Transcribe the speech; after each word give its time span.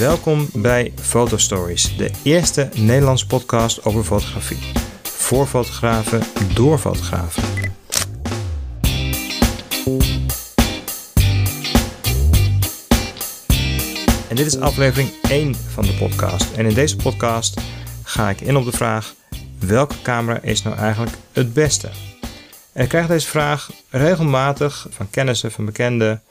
Welkom 0.00 0.48
bij 0.52 0.92
Fotostories, 1.00 1.96
de 1.96 2.10
eerste 2.22 2.68
Nederlandse 2.74 3.26
podcast 3.26 3.84
over 3.84 4.04
fotografie. 4.04 4.72
Voor 5.02 5.46
fotografen, 5.46 6.22
door 6.54 6.78
fotografen. 6.78 7.42
En 14.28 14.36
dit 14.36 14.46
is 14.46 14.58
aflevering 14.58 15.10
1 15.22 15.54
van 15.54 15.84
de 15.84 15.96
podcast. 15.98 16.52
En 16.52 16.66
in 16.66 16.74
deze 16.74 16.96
podcast 16.96 17.60
ga 18.02 18.30
ik 18.30 18.40
in 18.40 18.56
op 18.56 18.64
de 18.64 18.72
vraag: 18.72 19.14
welke 19.58 20.02
camera 20.02 20.42
is 20.42 20.62
nou 20.62 20.76
eigenlijk 20.76 21.16
het 21.32 21.52
beste? 21.52 21.90
En 22.72 22.82
ik 22.82 22.88
krijg 22.88 23.06
deze 23.06 23.26
vraag 23.28 23.70
regelmatig 23.90 24.86
van 24.90 25.10
kennissen, 25.10 25.52
van 25.52 25.64
bekenden. 25.64 26.22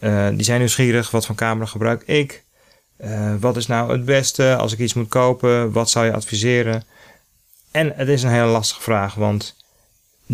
Uh, 0.00 0.28
die 0.28 0.44
zijn 0.44 0.58
nieuwsgierig. 0.58 1.10
Wat 1.10 1.26
voor 1.26 1.34
camera 1.34 1.66
gebruik 1.66 2.02
ik? 2.06 2.43
Uh, 3.04 3.34
wat 3.40 3.56
is 3.56 3.66
nou 3.66 3.92
het 3.92 4.04
beste 4.04 4.56
als 4.56 4.72
ik 4.72 4.78
iets 4.78 4.94
moet 4.94 5.08
kopen? 5.08 5.72
Wat 5.72 5.90
zou 5.90 6.06
je 6.06 6.12
adviseren? 6.12 6.84
En 7.70 7.92
het 7.96 8.08
is 8.08 8.22
een 8.22 8.30
hele 8.30 8.46
lastige 8.46 8.82
vraag, 8.82 9.14
want 9.14 9.56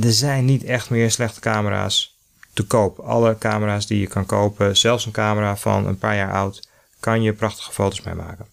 er 0.01 0.13
zijn 0.13 0.45
niet 0.45 0.65
echt 0.65 0.91
meer 0.91 1.11
slechte 1.11 1.41
camera's 1.41 2.17
te 2.53 2.67
koop. 2.67 2.99
Alle 2.99 3.39
camera's 3.39 3.87
die 3.87 4.01
je 4.01 4.07
kan 4.07 4.27
kopen, 4.27 4.77
zelfs 4.77 5.07
een 5.07 5.13
camera 5.13 5.57
van 5.57 5.87
een 5.87 5.99
paar 5.99 6.17
jaar 6.17 6.33
oud, 6.33 6.69
kan 7.01 7.23
je 7.23 7.33
prachtige 7.33 7.73
foto's 7.73 8.03
mee 8.03 8.15
maken. 8.15 8.47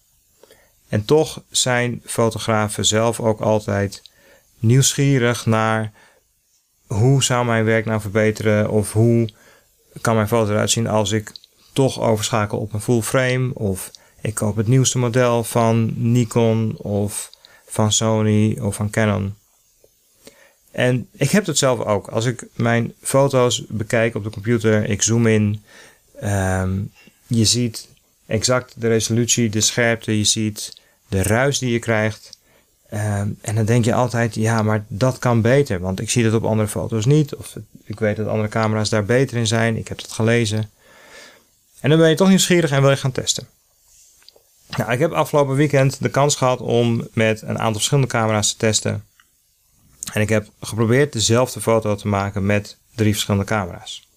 En 0.88 1.04
toch 1.04 1.42
zijn 1.50 2.02
fotografen 2.04 2.84
zelf 2.84 3.20
ook 3.20 3.40
altijd 3.40 4.02
nieuwsgierig 4.58 5.46
naar 5.46 5.92
hoe 6.86 7.22
zou 7.22 7.44
mijn 7.44 7.64
werk 7.64 7.84
nou 7.84 8.00
verbeteren 8.00 8.70
of 8.70 8.92
hoe 8.92 9.28
kan 10.00 10.14
mijn 10.14 10.28
foto 10.28 10.50
eruit 10.50 10.70
zien 10.70 10.86
als 10.86 11.12
ik 11.12 11.32
toch 11.72 12.00
overschakel 12.00 12.58
op 12.58 12.72
een 12.72 12.80
full 12.80 13.02
frame 13.02 13.54
of 13.54 13.90
ik 14.20 14.34
koop 14.34 14.56
het 14.56 14.66
nieuwste 14.66 14.98
model 14.98 15.44
van 15.44 15.92
Nikon 15.94 16.76
of 16.76 17.30
van 17.66 17.92
Sony 17.92 18.58
of 18.58 18.74
van 18.74 18.90
Canon. 18.90 19.34
En 20.70 21.08
ik 21.12 21.30
heb 21.30 21.46
het 21.46 21.58
zelf 21.58 21.80
ook. 21.80 22.08
Als 22.08 22.24
ik 22.24 22.46
mijn 22.54 22.92
foto's 23.02 23.64
bekijk 23.68 24.14
op 24.14 24.24
de 24.24 24.30
computer, 24.30 24.88
ik 24.90 25.02
zoom 25.02 25.26
in, 25.26 25.62
um, 26.22 26.92
je 27.26 27.44
ziet 27.44 27.88
exact 28.26 28.74
de 28.76 28.88
resolutie, 28.88 29.50
de 29.50 29.60
scherpte, 29.60 30.18
je 30.18 30.24
ziet 30.24 30.80
de 31.08 31.22
ruis 31.22 31.58
die 31.58 31.72
je 31.72 31.78
krijgt. 31.78 32.38
Um, 32.94 33.38
en 33.40 33.54
dan 33.54 33.64
denk 33.64 33.84
je 33.84 33.94
altijd, 33.94 34.34
ja, 34.34 34.62
maar 34.62 34.84
dat 34.88 35.18
kan 35.18 35.40
beter, 35.40 35.80
want 35.80 36.00
ik 36.00 36.10
zie 36.10 36.24
dat 36.24 36.34
op 36.34 36.44
andere 36.44 36.68
foto's 36.68 37.06
niet. 37.06 37.34
Of 37.34 37.56
ik 37.84 37.98
weet 37.98 38.16
dat 38.16 38.26
andere 38.26 38.48
camera's 38.48 38.88
daar 38.88 39.04
beter 39.04 39.36
in 39.36 39.46
zijn, 39.46 39.76
ik 39.76 39.88
heb 39.88 39.98
het 39.98 40.12
gelezen. 40.12 40.70
En 41.80 41.90
dan 41.90 41.98
ben 41.98 42.08
je 42.08 42.16
toch 42.16 42.28
nieuwsgierig 42.28 42.70
en 42.70 42.80
wil 42.80 42.90
je 42.90 42.96
gaan 42.96 43.12
testen. 43.12 43.46
Nou, 44.76 44.92
ik 44.92 44.98
heb 44.98 45.12
afgelopen 45.12 45.54
weekend 45.54 46.02
de 46.02 46.08
kans 46.08 46.36
gehad 46.36 46.60
om 46.60 47.08
met 47.12 47.42
een 47.42 47.58
aantal 47.58 47.74
verschillende 47.74 48.08
camera's 48.08 48.50
te 48.50 48.56
testen. 48.56 49.04
En 50.12 50.20
ik 50.20 50.28
heb 50.28 50.48
geprobeerd 50.60 51.12
dezelfde 51.12 51.60
foto 51.60 51.94
te 51.94 52.08
maken 52.08 52.46
met 52.46 52.76
drie 52.94 53.12
verschillende 53.12 53.46
camera's. 53.46 54.08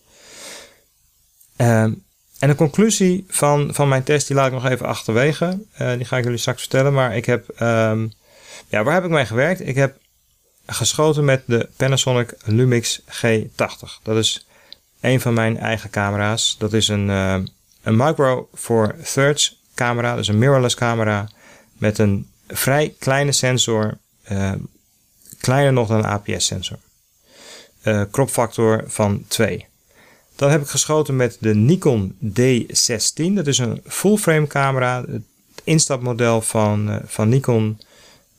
Um, 1.57 2.03
en 2.39 2.49
de 2.49 2.55
conclusie 2.55 3.25
van, 3.27 3.73
van 3.73 3.88
mijn 3.88 4.03
test, 4.03 4.27
die 4.27 4.35
laat 4.35 4.47
ik 4.47 4.53
nog 4.53 4.66
even 4.66 4.85
achterwege. 4.85 5.59
Uh, 5.81 5.94
die 5.94 6.05
ga 6.05 6.17
ik 6.17 6.23
jullie 6.23 6.39
straks 6.39 6.61
vertellen. 6.61 6.94
Maar 6.94 7.16
ik 7.16 7.25
heb, 7.25 7.61
um, 7.61 8.13
ja, 8.67 8.83
waar 8.83 8.94
heb 8.94 9.03
ik 9.03 9.09
mee 9.09 9.25
gewerkt? 9.25 9.67
Ik 9.67 9.75
heb 9.75 9.97
geschoten 10.66 11.25
met 11.25 11.44
de 11.45 11.69
Panasonic 11.75 12.33
Lumix 12.44 13.02
G80. 13.02 14.02
Dat 14.03 14.17
is 14.17 14.47
een 14.99 15.22
van 15.22 15.33
mijn 15.33 15.57
eigen 15.57 15.89
camera's. 15.89 16.55
Dat 16.59 16.73
is 16.73 16.88
een, 16.88 17.07
uh, 17.07 17.33
een 17.81 17.95
Micro 17.95 18.49
Four 18.53 18.95
Thirds 19.13 19.61
camera, 19.75 20.16
dus 20.16 20.27
een 20.27 20.38
mirrorless 20.38 20.75
camera 20.75 21.30
met 21.73 21.97
een 21.97 22.27
vrij 22.47 22.95
kleine 23.00 23.31
sensor, 23.31 23.97
uh, 24.31 24.53
kleiner 25.39 25.73
nog 25.73 25.88
dan 25.88 25.97
een 25.97 26.05
APS 26.05 26.46
sensor. 26.46 26.78
Uh, 27.84 28.01
kropfactor 28.12 28.84
van 28.88 29.23
2. 29.28 29.66
Dan 30.35 30.51
heb 30.51 30.62
ik 30.62 30.68
geschoten 30.68 31.16
met 31.16 31.38
de 31.40 31.56
Nikon 31.56 32.16
D16. 32.25 33.34
Dat 33.34 33.47
is 33.47 33.57
een 33.57 33.81
full 33.85 34.18
frame 34.18 34.47
camera. 34.47 35.03
Het 35.12 35.22
instapmodel 35.63 36.41
van, 36.41 36.90
uh, 36.90 36.96
van 37.06 37.29
Nikon. 37.29 37.79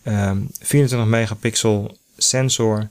Um, 0.04 0.48
24 0.60 1.08
megapixel 1.08 1.96
sensor. 2.16 2.88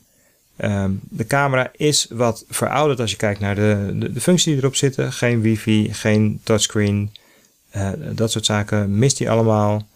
Um, 0.58 1.00
de 1.04 1.28
camera 1.28 1.72
is 1.76 2.08
wat 2.10 2.46
verouderd 2.50 3.00
als 3.00 3.12
je 3.12 3.18
kijkt 3.18 3.40
naar 3.40 3.56
de, 3.56 3.92
de, 3.94 4.12
de 4.12 4.22
functies 4.22 4.46
die 4.46 4.58
erop 4.58 4.76
zitten. 4.76 5.14
Geen 5.14 5.42
wifi, 5.42 5.94
geen 5.94 6.40
touchscreen. 6.44 7.12
Uh, 7.76 7.90
dat 8.12 8.32
soort 8.32 8.46
zaken 8.46 8.98
mist 8.98 9.20
hij 9.20 9.30
allemaal. 9.30 9.88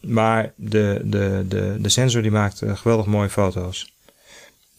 Maar 0.00 0.52
de, 0.56 1.00
de, 1.04 1.44
de, 1.48 1.76
de 1.80 1.88
sensor 1.88 2.22
die 2.22 2.30
maakt 2.30 2.62
geweldig 2.64 3.06
mooie 3.06 3.28
foto's. 3.30 3.92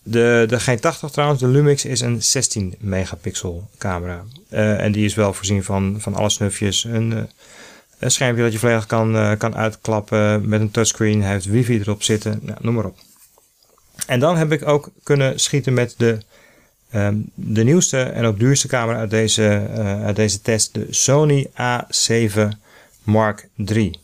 De, 0.04 0.46
de 0.48 0.62
G80 0.62 1.12
trouwens, 1.12 1.40
de 1.40 1.48
Lumix, 1.48 1.86
is 1.86 2.02
een 2.02 2.24
16 2.24 2.76
megapixel 2.80 3.70
camera. 3.78 4.24
Uh, 4.52 4.84
en 4.84 4.92
die 4.92 5.06
is 5.06 5.16
wel 5.16 5.34
voorzien 5.34 5.64
van, 5.64 5.96
van 6.00 6.16
alle 6.16 6.30
snufjes. 6.30 6.84
Een, 6.84 7.30
een 8.00 8.12
schermpje 8.12 8.44
dat 8.44 8.52
je 8.52 8.60
volledig 8.60 8.86
kan, 8.86 9.38
kan 9.38 9.56
uitklappen 9.56 10.50
met 10.50 10.62
een 10.62 10.72
touchscreen. 10.72 11.22
Hij 11.22 11.32
heeft 11.32 11.46
wifi 11.46 11.80
erop 11.80 12.04
zitten, 12.04 12.40
nou, 12.44 12.58
noem 12.62 12.74
maar 12.74 12.86
op. 12.86 12.98
En 14.08 14.20
dan 14.20 14.38
heb 14.38 14.52
ik 14.52 14.68
ook 14.68 14.90
kunnen 15.04 15.40
schieten 15.40 15.74
met 15.74 15.94
de, 15.98 16.18
um, 16.94 17.30
de 17.34 17.64
nieuwste 17.64 18.02
en 18.02 18.26
ook 18.26 18.40
duurste 18.40 18.68
camera 18.68 19.00
uit 19.00 19.10
deze, 19.10 19.70
uit 20.04 20.16
deze 20.16 20.42
test. 20.42 20.74
De 20.74 20.88
Sony 20.90 21.48
A7 21.52 22.40
Mark 23.04 23.48
III. 23.66 24.00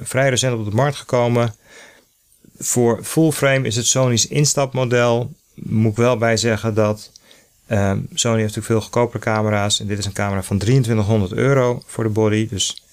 vrij 0.00 0.28
recent 0.28 0.58
op 0.58 0.64
de 0.64 0.76
markt 0.76 0.96
gekomen. 0.96 1.54
Voor 2.58 3.04
full 3.04 3.30
frame 3.30 3.66
is 3.66 3.76
het 3.76 3.86
Sony's 3.86 4.26
instapmodel. 4.26 5.32
Moet 5.54 5.90
ik 5.90 5.96
wel 5.96 6.16
bij 6.16 6.36
zeggen 6.36 6.74
dat 6.74 7.10
um, 7.68 8.08
Sony 8.14 8.40
heeft 8.40 8.54
natuurlijk 8.54 8.66
veel 8.66 8.80
goedkopere 8.80 9.18
camera's. 9.18 9.80
En 9.80 9.86
dit 9.86 9.98
is 9.98 10.04
een 10.04 10.12
camera 10.12 10.42
van 10.42 10.58
2300 10.58 11.32
euro 11.32 11.82
voor 11.86 12.04
de 12.04 12.10
body. 12.10 12.48
Dus 12.48 12.84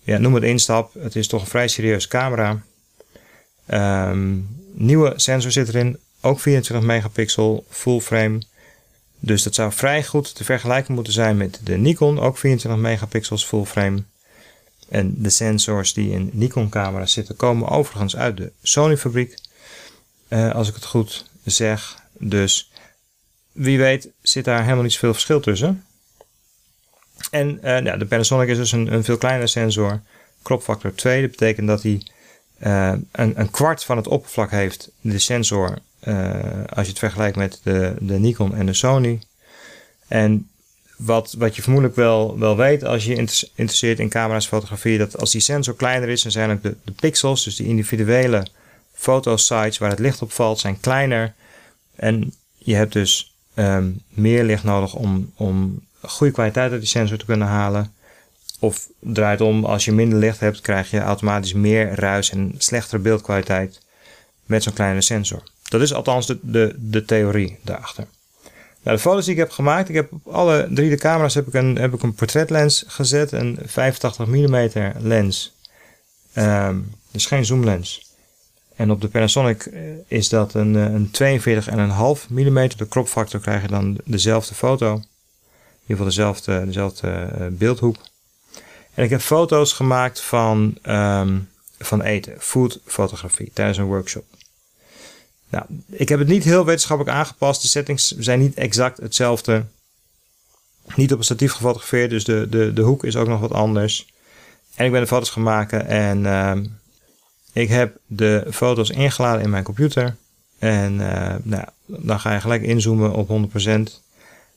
ja, 0.00 0.18
noem 0.18 0.34
het 0.34 0.42
instap. 0.42 0.94
Het 0.94 1.16
is 1.16 1.28
toch 1.28 1.40
een 1.40 1.46
vrij 1.46 1.68
serieuze 1.68 2.08
camera. 2.08 2.62
Um, 3.68 4.48
nieuwe 4.72 5.12
sensor 5.16 5.50
zit 5.50 5.68
erin. 5.68 5.98
Ook 6.20 6.40
24 6.40 6.86
megapixel 6.86 7.64
full 7.68 8.00
frame. 8.00 8.42
Dus 9.18 9.42
dat 9.42 9.54
zou 9.54 9.72
vrij 9.72 10.04
goed 10.04 10.34
te 10.34 10.44
vergelijken 10.44 10.94
moeten 10.94 11.12
zijn 11.12 11.36
met 11.36 11.60
de 11.64 11.76
Nikon. 11.76 12.20
Ook 12.20 12.38
24 12.38 12.80
megapixels 12.80 13.44
full 13.44 13.64
frame. 13.64 14.02
En 14.88 15.14
de 15.22 15.30
sensors 15.30 15.92
die 15.92 16.10
in 16.10 16.30
Nikon-camera's 16.32 17.12
zitten, 17.12 17.36
komen 17.36 17.68
overigens 17.68 18.16
uit 18.16 18.36
de 18.36 18.52
Sony-fabriek. 18.62 19.34
Uh, 20.28 20.54
als 20.54 20.68
ik 20.68 20.74
het 20.74 20.84
goed 20.84 21.26
zeg. 21.44 22.02
Dus 22.12 22.70
wie 23.52 23.78
weet 23.78 24.08
zit 24.22 24.44
daar 24.44 24.62
helemaal 24.62 24.82
niet 24.82 24.92
zoveel 24.92 25.12
verschil 25.12 25.40
tussen. 25.40 25.84
En 27.30 27.58
uh, 27.64 27.80
ja, 27.80 27.96
de 27.96 28.06
Panasonic 28.06 28.48
is 28.48 28.56
dus 28.56 28.72
een, 28.72 28.92
een 28.92 29.04
veel 29.04 29.18
kleinere 29.18 29.46
sensor. 29.46 30.00
Kropfactor 30.42 30.94
2. 30.94 31.20
Dat 31.20 31.30
betekent 31.30 31.66
dat 31.66 31.82
hij 31.82 32.06
uh, 32.62 32.92
een, 33.12 33.40
een, 33.40 33.50
kwart 33.50 33.84
van 33.84 33.96
het 33.96 34.08
oppervlak 34.08 34.50
heeft. 34.50 34.90
De 35.00 35.18
sensor. 35.18 35.78
Als 36.68 36.86
je 36.86 36.90
het 36.90 36.98
vergelijkt 36.98 37.36
met 37.36 37.60
de, 37.62 37.94
de 37.98 38.18
Nikon 38.18 38.54
en 38.54 38.66
de 38.66 38.74
Sony. 38.74 39.20
En 40.08 40.48
wat, 40.96 41.34
wat 41.38 41.56
je 41.56 41.62
vermoedelijk 41.62 41.96
wel, 41.96 42.38
wel 42.38 42.56
weet 42.56 42.84
als 42.84 43.04
je 43.04 43.14
interesseert 43.54 43.98
in 43.98 44.08
camera's 44.08 44.46
fotografie, 44.46 44.98
dat 44.98 45.18
als 45.18 45.30
die 45.30 45.40
sensor 45.40 45.74
kleiner 45.74 46.08
is, 46.08 46.22
dan 46.22 46.32
zijn 46.32 46.50
ook 46.50 46.62
de, 46.62 46.76
de 46.84 46.92
pixels, 46.92 47.44
dus 47.44 47.56
die 47.56 47.66
individuele 47.66 48.46
fotosites 48.92 49.78
waar 49.78 49.90
het 49.90 49.98
licht 49.98 50.22
op 50.22 50.32
valt, 50.32 50.58
zijn 50.58 50.80
kleiner. 50.80 51.34
En 51.96 52.34
je 52.58 52.74
hebt 52.74 52.92
dus 52.92 53.34
um, 53.54 54.02
meer 54.08 54.44
licht 54.44 54.64
nodig 54.64 54.94
om, 54.94 55.32
om 55.36 55.80
goede 56.00 56.32
kwaliteit 56.32 56.70
uit 56.70 56.80
die 56.80 56.90
sensor 56.90 57.18
te 57.18 57.24
kunnen 57.24 57.48
halen. 57.48 57.92
Of 58.58 58.88
draait 58.98 59.40
om, 59.40 59.64
als 59.64 59.84
je 59.84 59.92
minder 59.92 60.18
licht 60.18 60.40
hebt, 60.40 60.60
krijg 60.60 60.90
je 60.90 61.00
automatisch 61.00 61.52
meer 61.52 61.94
ruis 61.94 62.30
en 62.30 62.54
slechtere 62.58 62.98
beeldkwaliteit 62.98 63.80
met 64.46 64.62
zo'n 64.62 64.72
kleine 64.72 65.00
sensor. 65.00 65.42
Dat 65.70 65.80
is 65.80 65.94
althans 65.94 66.26
de, 66.26 66.38
de, 66.42 66.74
de 66.78 67.04
theorie 67.04 67.58
daarachter. 67.62 68.06
Nou, 68.82 68.96
de 68.96 69.02
foto's 69.02 69.24
die 69.24 69.34
ik 69.34 69.40
heb 69.40 69.50
gemaakt, 69.50 69.88
ik 69.88 69.94
heb 69.94 70.12
op 70.12 70.26
alle 70.28 70.68
drie 70.70 70.90
de 70.90 70.96
camera's 70.96 71.34
heb 71.34 71.46
ik 71.46 71.54
een, 71.54 71.76
heb 71.76 71.94
ik 71.94 72.02
een 72.02 72.14
portretlens 72.14 72.84
gezet, 72.86 73.32
een 73.32 73.58
85 73.64 74.26
mm 74.26 74.70
lens. 74.98 75.52
Um, 76.34 76.94
dus 77.10 77.26
geen 77.26 77.44
zoomlens. 77.44 78.08
En 78.76 78.90
op 78.90 79.00
de 79.00 79.08
Panasonic 79.08 79.62
eh, 79.62 79.80
is 80.06 80.28
dat 80.28 80.54
een, 80.54 80.76
eh, 80.76 80.82
een 80.82 81.10
42,5 81.10 82.28
mm. 82.28 82.68
De 82.76 82.86
kropfactor 82.88 83.40
krijg 83.40 83.62
je 83.62 83.68
dan 83.68 83.98
dezelfde 84.04 84.54
foto. 84.54 84.94
In 84.94 85.02
ieder 85.82 85.86
geval 85.86 86.04
dezelfde, 86.04 86.66
dezelfde 86.66 87.28
uh, 87.38 87.46
beeldhoek. 87.50 87.96
En 88.94 89.04
ik 89.04 89.10
heb 89.10 89.20
foto's 89.20 89.72
gemaakt 89.72 90.20
van, 90.20 90.78
um, 90.88 91.48
van 91.78 92.02
eten, 92.02 92.34
foodfotografie, 92.38 93.50
tijdens 93.54 93.78
een 93.78 93.84
workshop. 93.84 94.24
Nou, 95.50 95.64
ik 95.90 96.08
heb 96.08 96.18
het 96.18 96.28
niet 96.28 96.44
heel 96.44 96.64
wetenschappelijk 96.64 97.16
aangepast. 97.16 97.62
De 97.62 97.68
settings 97.68 98.16
zijn 98.18 98.38
niet 98.38 98.54
exact 98.54 99.00
hetzelfde. 99.00 99.64
Niet 100.94 101.12
op 101.12 101.18
een 101.18 101.24
statief 101.24 101.52
gefotografeerd, 101.52 102.10
dus 102.10 102.24
de, 102.24 102.46
de, 102.50 102.72
de 102.72 102.82
hoek 102.82 103.04
is 103.04 103.16
ook 103.16 103.28
nog 103.28 103.40
wat 103.40 103.52
anders. 103.52 104.12
En 104.74 104.84
ik 104.86 104.92
ben 104.92 105.00
de 105.00 105.06
foto's 105.06 105.30
gaan 105.30 105.42
maken 105.42 105.86
en 105.86 106.26
ehm, 106.26 106.64
ik 107.52 107.68
heb 107.68 107.96
de 108.06 108.46
foto's 108.50 108.90
ingeladen 108.90 109.42
in 109.42 109.50
mijn 109.50 109.64
computer. 109.64 110.16
En 110.58 110.92
uh, 110.92 111.34
nou, 111.42 111.64
dan 111.86 112.20
ga 112.20 112.32
je 112.32 112.40
gelijk 112.40 112.62
inzoomen 112.62 113.12
op 113.12 113.50
100%. 113.68 113.70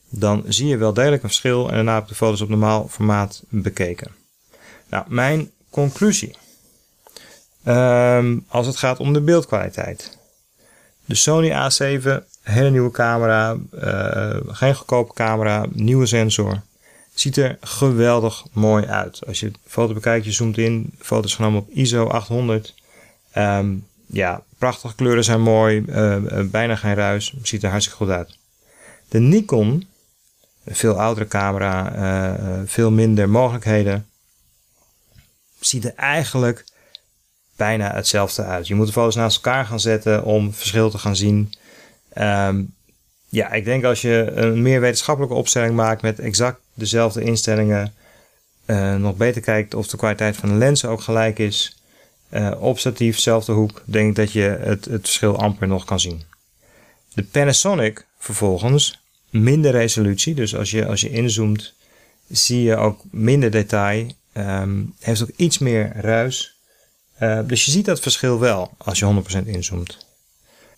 Dan 0.09 0.43
zie 0.47 0.67
je 0.67 0.77
wel 0.77 0.93
degelijk 0.93 1.23
een 1.23 1.29
verschil 1.29 1.67
en 1.67 1.73
daarna 1.73 1.93
heb 1.93 2.03
ik 2.03 2.09
de 2.09 2.15
foto's 2.15 2.41
op 2.41 2.49
normaal 2.49 2.87
formaat 2.87 3.43
bekeken. 3.49 4.11
Nou, 4.89 5.05
mijn 5.07 5.51
conclusie. 5.69 6.35
Um, 7.67 8.45
als 8.47 8.67
het 8.67 8.77
gaat 8.77 8.99
om 8.99 9.13
de 9.13 9.21
beeldkwaliteit. 9.21 10.17
De 11.05 11.15
Sony 11.15 11.49
A7, 11.49 12.23
hele 12.41 12.69
nieuwe 12.69 12.91
camera, 12.91 13.57
uh, 13.73 14.35
geen 14.47 14.75
goedkope 14.75 15.13
camera, 15.13 15.65
nieuwe 15.71 16.05
sensor. 16.05 16.61
Ziet 17.13 17.37
er 17.37 17.57
geweldig 17.61 18.45
mooi 18.51 18.85
uit. 18.85 19.25
Als 19.25 19.39
je 19.39 19.51
de 19.51 19.59
foto 19.65 19.93
bekijkt, 19.93 20.25
je 20.25 20.31
zoomt 20.31 20.57
in, 20.57 20.93
foto's 20.99 21.35
genomen 21.35 21.59
op 21.59 21.69
ISO 21.69 22.07
800. 22.07 22.73
Um, 23.37 23.87
ja, 24.05 24.43
prachtige 24.57 24.95
kleuren 24.95 25.23
zijn 25.23 25.41
mooi, 25.41 25.83
uh, 25.87 26.17
bijna 26.51 26.75
geen 26.75 26.95
ruis, 26.95 27.33
ziet 27.41 27.63
er 27.63 27.69
hartstikke 27.69 28.03
goed 28.03 28.13
uit. 28.13 28.37
De 29.09 29.19
Nikon, 29.19 29.87
een 30.63 30.75
veel 30.75 30.99
oudere 30.99 31.27
camera, 31.27 32.63
veel 32.65 32.91
minder 32.91 33.29
mogelijkheden, 33.29 34.07
ziet 35.59 35.85
er 35.85 35.93
eigenlijk 35.95 36.65
bijna 37.55 37.93
hetzelfde 37.93 38.43
uit. 38.43 38.67
Je 38.67 38.75
moet 38.75 38.87
de 38.87 38.93
foto's 38.93 39.15
naast 39.15 39.35
elkaar 39.35 39.65
gaan 39.65 39.79
zetten 39.79 40.23
om 40.23 40.53
verschil 40.53 40.89
te 40.89 40.97
gaan 40.97 41.15
zien. 41.15 41.53
Um, 42.17 42.73
ja, 43.29 43.51
ik 43.51 43.65
denk 43.65 43.83
als 43.83 44.01
je 44.01 44.31
een 44.35 44.61
meer 44.61 44.81
wetenschappelijke 44.81 45.35
opstelling 45.35 45.75
maakt 45.75 46.01
met 46.01 46.19
exact 46.19 46.59
dezelfde 46.73 47.23
instellingen, 47.23 47.93
uh, 48.65 48.95
nog 48.95 49.15
beter 49.15 49.41
kijkt 49.41 49.73
of 49.73 49.87
de 49.87 49.97
kwaliteit 49.97 50.35
van 50.35 50.49
de 50.49 50.55
lens 50.55 50.85
ook 50.85 51.01
gelijk 51.01 51.39
is, 51.39 51.77
uh, 52.29 52.51
op 52.59 52.79
statief, 52.79 53.19
zelfde 53.19 53.51
hoek, 53.51 53.81
denk 53.85 54.09
ik 54.09 54.15
dat 54.15 54.31
je 54.31 54.41
het, 54.41 54.85
het 54.85 55.01
verschil 55.01 55.37
amper 55.37 55.67
nog 55.67 55.85
kan 55.85 55.99
zien. 55.99 56.23
De 57.13 57.23
Panasonic 57.23 58.05
vervolgens, 58.17 59.01
minder 59.29 59.71
resolutie, 59.71 60.33
dus 60.33 60.55
als 60.55 60.71
je, 60.71 60.85
als 60.85 61.01
je 61.01 61.09
inzoomt, 61.09 61.73
zie 62.27 62.63
je 62.63 62.75
ook 62.75 63.01
minder 63.11 63.51
detail, 63.51 64.11
um, 64.33 64.93
heeft 64.99 65.21
ook 65.21 65.31
iets 65.35 65.57
meer 65.57 65.91
ruis. 65.95 66.52
Uh, 67.19 67.39
dus 67.45 67.65
je 67.65 67.71
ziet 67.71 67.85
dat 67.85 67.99
verschil 67.99 68.39
wel 68.39 68.71
als 68.77 68.99
je 68.99 69.23
100% 69.43 69.47
inzoomt. 69.47 69.97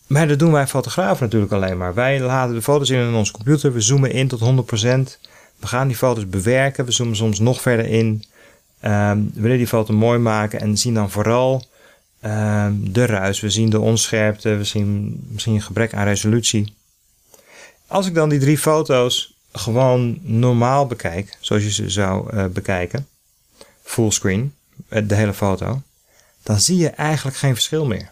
Maar 0.07 0.27
dat 0.27 0.39
doen 0.39 0.51
wij 0.51 0.67
fotografen 0.67 1.23
natuurlijk 1.23 1.51
alleen 1.51 1.77
maar. 1.77 1.93
Wij 1.93 2.19
laden 2.19 2.55
de 2.55 2.61
foto's 2.61 2.89
in 2.89 3.07
in 3.07 3.13
onze 3.13 3.31
computer, 3.31 3.73
we 3.73 3.81
zoomen 3.81 4.11
in 4.11 4.27
tot 4.27 4.39
100%. 4.39 4.43
We 5.59 5.67
gaan 5.67 5.87
die 5.87 5.97
foto's 5.97 6.29
bewerken, 6.29 6.85
we 6.85 6.91
zoomen 6.91 7.15
soms 7.15 7.39
nog 7.39 7.61
verder 7.61 7.85
in. 7.85 8.23
Um, 8.81 9.31
we 9.33 9.41
willen 9.41 9.57
die 9.57 9.67
foto 9.67 9.93
mooi 9.93 10.19
maken 10.19 10.59
en 10.59 10.77
zien 10.77 10.93
dan 10.93 11.11
vooral 11.11 11.65
um, 12.25 12.93
de 12.93 13.05
ruis. 13.05 13.39
We 13.39 13.49
zien 13.49 13.69
de 13.69 13.79
onscherpte, 13.79 14.55
we 14.55 14.63
zien 14.63 15.19
misschien 15.31 15.53
een 15.53 15.61
gebrek 15.61 15.93
aan 15.93 16.05
resolutie. 16.05 16.73
Als 17.87 18.07
ik 18.07 18.13
dan 18.13 18.29
die 18.29 18.39
drie 18.39 18.57
foto's 18.57 19.33
gewoon 19.51 20.19
normaal 20.21 20.87
bekijk, 20.87 21.37
zoals 21.39 21.63
je 21.63 21.71
ze 21.71 21.89
zou 21.89 22.35
uh, 22.35 22.45
bekijken, 22.45 23.07
fullscreen, 23.83 24.53
eh, 24.87 25.01
de 25.07 25.15
hele 25.15 25.33
foto, 25.33 25.81
dan 26.45 26.59
zie 26.59 26.77
je 26.77 26.89
eigenlijk 26.89 27.37
geen 27.37 27.53
verschil 27.53 27.85
meer. 27.85 28.11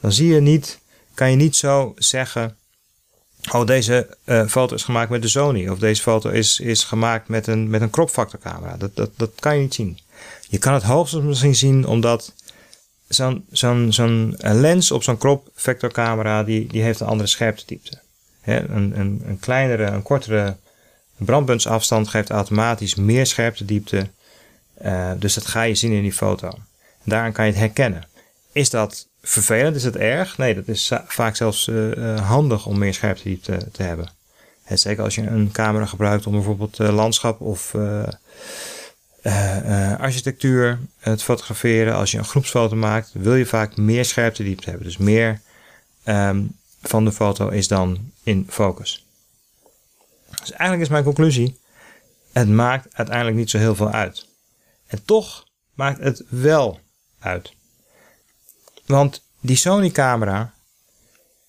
Dan 0.00 0.12
zie 0.12 0.34
je 0.34 0.40
niet, 0.40 0.78
kan 1.14 1.30
je 1.30 1.36
niet 1.36 1.56
zo 1.56 1.92
zeggen, 1.96 2.56
oh 3.52 3.66
deze 3.66 4.16
uh, 4.24 4.46
foto 4.46 4.74
is 4.74 4.84
gemaakt 4.84 5.10
met 5.10 5.22
de 5.22 5.28
Sony 5.28 5.68
of 5.68 5.78
deze 5.78 6.02
foto 6.02 6.30
is, 6.30 6.60
is 6.60 6.84
gemaakt 6.84 7.28
met 7.28 7.46
een, 7.46 7.70
met 7.70 7.80
een 7.80 7.90
crop 7.90 8.10
factor 8.10 8.40
camera. 8.40 8.76
Dat, 8.76 8.96
dat, 8.96 9.10
dat 9.16 9.30
kan 9.40 9.54
je 9.54 9.60
niet 9.60 9.74
zien. 9.74 9.98
Je 10.48 10.58
kan 10.58 10.72
het 10.72 10.82
hoogstens 10.82 11.24
misschien 11.24 11.54
zien 11.54 11.86
omdat 11.86 12.34
zo'n 13.08 13.44
zo'n 13.50 13.92
zo'n 13.92 14.36
lens 14.38 14.90
op 14.90 15.02
zo'n 15.02 15.18
crop 15.18 15.48
factor 15.54 15.92
camera 15.92 16.44
die, 16.44 16.66
die 16.66 16.82
heeft 16.82 17.00
een 17.00 17.06
andere 17.06 17.28
scherptediepte. 17.28 18.00
He, 18.40 18.68
een, 18.68 18.98
een, 18.98 19.22
een 19.26 19.38
kleinere, 19.38 19.84
een 19.84 20.02
kortere 20.02 20.56
brandpuntsafstand 21.16 22.08
geeft 22.08 22.30
automatisch 22.30 22.94
meer 22.94 23.26
scherptediepte. 23.26 24.08
Uh, 24.82 25.10
dus 25.18 25.34
dat 25.34 25.46
ga 25.46 25.62
je 25.62 25.74
zien 25.74 25.92
in 25.92 26.02
die 26.02 26.12
foto. 26.12 26.50
Daaraan 27.08 27.32
kan 27.32 27.44
je 27.44 27.50
het 27.50 27.60
herkennen. 27.60 28.02
Is 28.52 28.70
dat 28.70 29.08
vervelend? 29.22 29.76
Is 29.76 29.82
dat 29.82 29.96
erg? 29.96 30.38
Nee, 30.38 30.54
dat 30.54 30.68
is 30.68 30.92
vaak 31.06 31.36
zelfs 31.36 31.66
uh, 31.66 32.28
handig 32.28 32.66
om 32.66 32.78
meer 32.78 32.94
scherpte 32.94 33.40
te, 33.72 33.82
hebben. 33.82 34.10
En 34.64 34.78
zeker 34.78 35.04
als 35.04 35.14
je 35.14 35.22
een 35.22 35.50
camera 35.52 35.86
gebruikt 35.86 36.26
om 36.26 36.32
bijvoorbeeld 36.32 36.78
uh, 36.78 36.94
landschap 36.94 37.40
of 37.40 37.74
architectuur 39.98 40.78
te 41.02 41.18
fotograferen. 41.18 41.94
Als 41.94 42.10
je 42.10 42.18
een 42.18 42.24
groepsfoto 42.24 42.76
maakt, 42.76 43.10
wil 43.12 43.34
je 43.34 43.46
vaak 43.46 43.76
meer 43.76 44.04
scherptediepte 44.04 44.68
hebben. 44.68 44.86
Dus 44.86 44.96
meer 44.96 45.40
um, 46.04 46.56
van 46.82 47.04
de 47.04 47.12
foto 47.12 47.48
is 47.48 47.68
dan 47.68 48.12
in 48.22 48.46
focus. 48.48 49.06
Dus 50.40 50.50
eigenlijk 50.50 50.82
is 50.82 50.88
mijn 50.88 51.04
conclusie: 51.04 51.58
het 52.32 52.48
maakt 52.48 52.86
uiteindelijk 52.92 53.36
niet 53.36 53.50
zo 53.50 53.58
heel 53.58 53.74
veel 53.74 53.90
uit. 53.90 54.26
En 54.86 55.04
toch 55.04 55.46
maakt 55.74 56.00
het 56.00 56.22
wel 56.28 56.80
uit. 57.18 57.52
Want 58.86 59.22
die 59.40 59.56
Sony 59.56 59.90
camera, 59.90 60.52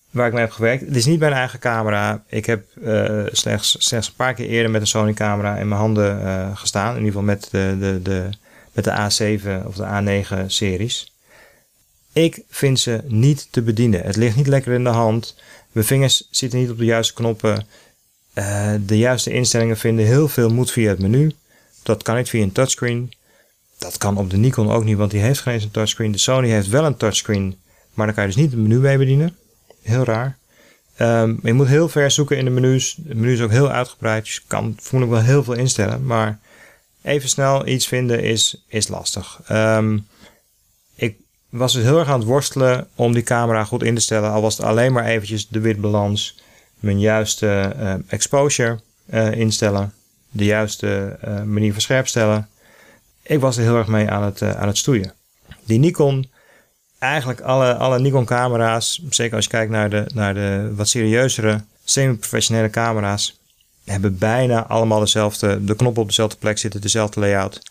waar 0.09 0.27
ik 0.27 0.33
mee 0.33 0.41
heb 0.41 0.51
gewerkt, 0.51 0.85
het 0.85 0.95
is 0.95 1.05
niet 1.05 1.19
mijn 1.19 1.33
eigen 1.33 1.59
camera. 1.59 2.23
Ik 2.27 2.45
heb 2.45 2.65
uh, 2.75 3.25
slechts, 3.31 3.75
slechts 3.79 4.07
een 4.07 4.13
paar 4.13 4.33
keer 4.33 4.47
eerder 4.47 4.71
met 4.71 4.81
een 4.81 4.87
Sony 4.87 5.13
camera 5.13 5.57
in 5.57 5.67
mijn 5.67 5.79
handen 5.79 6.21
uh, 6.21 6.57
gestaan. 6.57 6.95
In 6.95 7.03
ieder 7.03 7.11
geval 7.11 7.27
met 7.27 7.47
de, 7.51 7.77
de, 7.79 8.01
de, 8.01 8.29
met 8.71 8.83
de 8.83 8.91
A7 8.91 9.65
of 9.65 9.75
de 9.75 10.23
A9 10.25 10.45
series. 10.45 11.13
Ik 12.13 12.41
vind 12.49 12.79
ze 12.79 13.01
niet 13.05 13.47
te 13.51 13.61
bedienen. 13.61 14.01
Het 14.01 14.15
ligt 14.15 14.35
niet 14.35 14.47
lekker 14.47 14.73
in 14.73 14.83
de 14.83 14.89
hand. 14.89 15.35
Mijn 15.71 15.85
vingers 15.85 16.27
zitten 16.31 16.59
niet 16.59 16.69
op 16.69 16.77
de 16.77 16.85
juiste 16.85 17.13
knoppen. 17.13 17.67
Uh, 18.33 18.73
de 18.85 18.97
juiste 18.97 19.31
instellingen 19.31 19.77
vinden 19.77 20.05
heel 20.05 20.27
veel 20.27 20.49
moet 20.49 20.71
via 20.71 20.89
het 20.89 20.99
menu. 20.99 21.31
Dat 21.83 22.03
kan 22.03 22.15
niet 22.15 22.29
via 22.29 22.43
een 22.43 22.51
touchscreen. 22.51 23.13
Dat 23.79 23.97
kan 23.97 24.17
op 24.17 24.29
de 24.29 24.37
Nikon 24.37 24.71
ook 24.71 24.83
niet, 24.83 24.97
want 24.97 25.11
die 25.11 25.21
heeft 25.21 25.39
geen 25.39 25.61
een 25.61 25.71
touchscreen. 25.71 26.11
De 26.11 26.17
Sony 26.17 26.49
heeft 26.49 26.67
wel 26.67 26.85
een 26.85 26.97
touchscreen, 26.97 27.57
maar 27.93 28.05
dan 28.05 28.15
kan 28.15 28.23
je 28.23 28.29
dus 28.29 28.41
niet 28.41 28.51
het 28.51 28.59
menu 28.59 28.79
mee 28.79 28.97
bedienen. 28.97 29.37
Heel 29.81 30.03
raar. 30.03 30.37
Um, 30.97 31.39
je 31.43 31.53
moet 31.53 31.67
heel 31.67 31.89
ver 31.89 32.11
zoeken 32.11 32.37
in 32.37 32.45
de 32.45 32.51
menus. 32.51 32.97
Het 33.07 33.17
menu 33.17 33.33
is 33.33 33.41
ook 33.41 33.51
heel 33.51 33.71
uitgebreid, 33.71 34.23
dus 34.23 34.35
je 34.35 34.41
kan 34.47 34.75
vermoedelijk 34.79 35.21
wel 35.21 35.33
heel 35.33 35.43
veel 35.43 35.53
instellen. 35.53 36.05
Maar 36.05 36.39
even 37.01 37.29
snel 37.29 37.67
iets 37.67 37.87
vinden 37.87 38.23
is, 38.23 38.63
is 38.67 38.87
lastig. 38.87 39.39
Um, 39.51 40.07
ik 40.95 41.17
was 41.49 41.73
dus 41.73 41.83
heel 41.83 41.99
erg 41.99 42.07
aan 42.07 42.19
het 42.19 42.27
worstelen 42.27 42.87
om 42.95 43.13
die 43.13 43.23
camera 43.23 43.63
goed 43.63 43.83
in 43.83 43.95
te 43.95 44.01
stellen. 44.01 44.31
Al 44.31 44.41
was 44.41 44.57
het 44.57 44.65
alleen 44.65 44.93
maar 44.93 45.05
eventjes 45.05 45.47
de 45.47 45.59
witbalans, 45.59 46.41
mijn 46.79 46.99
juiste 46.99 47.75
uh, 47.77 47.93
exposure 48.07 48.79
uh, 49.13 49.31
instellen, 49.31 49.93
de 50.29 50.45
juiste 50.45 51.19
uh, 51.27 51.41
manier 51.41 51.71
van 51.71 51.81
scherp 51.81 52.07
stellen 52.07 52.49
ik 53.29 53.39
was 53.39 53.57
er 53.57 53.63
heel 53.63 53.77
erg 53.77 53.87
mee 53.87 54.09
aan 54.09 54.23
het, 54.23 54.41
uh, 54.41 54.51
aan 54.51 54.67
het 54.67 54.77
stoeien. 54.77 55.13
Die 55.65 55.79
Nikon, 55.79 56.31
eigenlijk 56.99 57.41
alle, 57.41 57.75
alle 57.75 57.99
Nikon 57.99 58.25
camera's, 58.25 59.01
zeker 59.09 59.35
als 59.35 59.45
je 59.45 59.51
kijkt 59.51 59.71
naar 59.71 59.89
de, 59.89 60.09
naar 60.13 60.33
de 60.33 60.71
wat 60.75 60.87
serieuzere 60.87 61.63
semi-professionele 61.83 62.69
camera's, 62.69 63.39
hebben 63.83 64.17
bijna 64.17 64.67
allemaal 64.67 64.99
dezelfde, 64.99 65.63
de 65.63 65.75
knoppen 65.75 66.01
op 66.01 66.07
dezelfde 66.07 66.37
plek 66.37 66.57
zitten, 66.57 66.81
dezelfde 66.81 67.19
layout. 67.19 67.61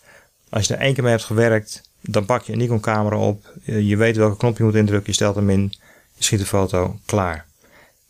Als 0.49 0.67
je 0.67 0.73
er 0.73 0.79
één 0.79 0.93
keer 0.93 1.03
mee 1.03 1.11
hebt 1.11 1.25
gewerkt, 1.25 1.81
dan 2.01 2.25
pak 2.25 2.43
je 2.43 2.51
een 2.51 2.57
Nikon 2.57 2.79
camera 2.79 3.17
op, 3.17 3.53
je 3.63 3.97
weet 3.97 4.15
welke 4.15 4.37
knop 4.37 4.57
je 4.57 4.63
moet 4.63 4.75
indrukken, 4.75 5.09
je 5.09 5.15
stelt 5.15 5.35
hem 5.35 5.49
in, 5.49 5.73
je 6.13 6.23
schiet 6.23 6.39
de 6.39 6.45
foto, 6.45 6.99
klaar. 7.05 7.45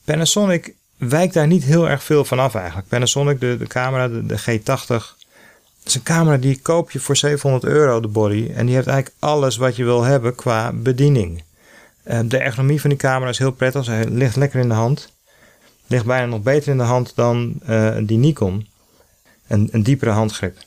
Panasonic 0.03 0.73
wijkt 0.97 1.33
daar 1.33 1.47
niet 1.47 1.63
heel 1.63 1.89
erg 1.89 2.03
veel 2.03 2.25
van 2.25 2.39
af 2.39 2.55
eigenlijk. 2.55 2.87
Panasonic, 2.87 3.39
de, 3.39 3.57
de 3.57 3.67
camera, 3.67 4.07
de 4.07 4.39
G80, 4.39 5.18
is 5.83 5.95
een 5.95 6.03
camera 6.03 6.37
die 6.37 6.59
koop 6.61 6.91
je 6.91 6.99
voor 6.99 7.17
700 7.17 7.63
euro, 7.63 7.99
de 7.99 8.07
body. 8.07 8.51
En 8.55 8.65
die 8.65 8.75
heeft 8.75 8.87
eigenlijk 8.87 9.17
alles 9.19 9.57
wat 9.57 9.75
je 9.75 9.83
wil 9.83 10.03
hebben 10.03 10.35
qua 10.35 10.71
bediening. 10.73 11.43
Uh, 12.05 12.19
de 12.25 12.37
ergonomie 12.37 12.81
van 12.81 12.89
die 12.89 12.99
camera 12.99 13.29
is 13.29 13.37
heel 13.37 13.51
prettig. 13.51 13.85
Hij 13.85 14.05
ligt 14.05 14.35
lekker 14.35 14.59
in 14.59 14.67
de 14.67 14.73
hand. 14.73 15.13
Ligt 15.87 16.05
bijna 16.05 16.25
nog 16.25 16.41
beter 16.41 16.71
in 16.71 16.77
de 16.77 16.83
hand 16.83 17.11
dan 17.15 17.59
uh, 17.69 17.95
die 18.01 18.17
Nikon. 18.17 18.67
Een, 19.47 19.69
een 19.71 19.83
diepere 19.83 20.11
handgrip. 20.11 20.57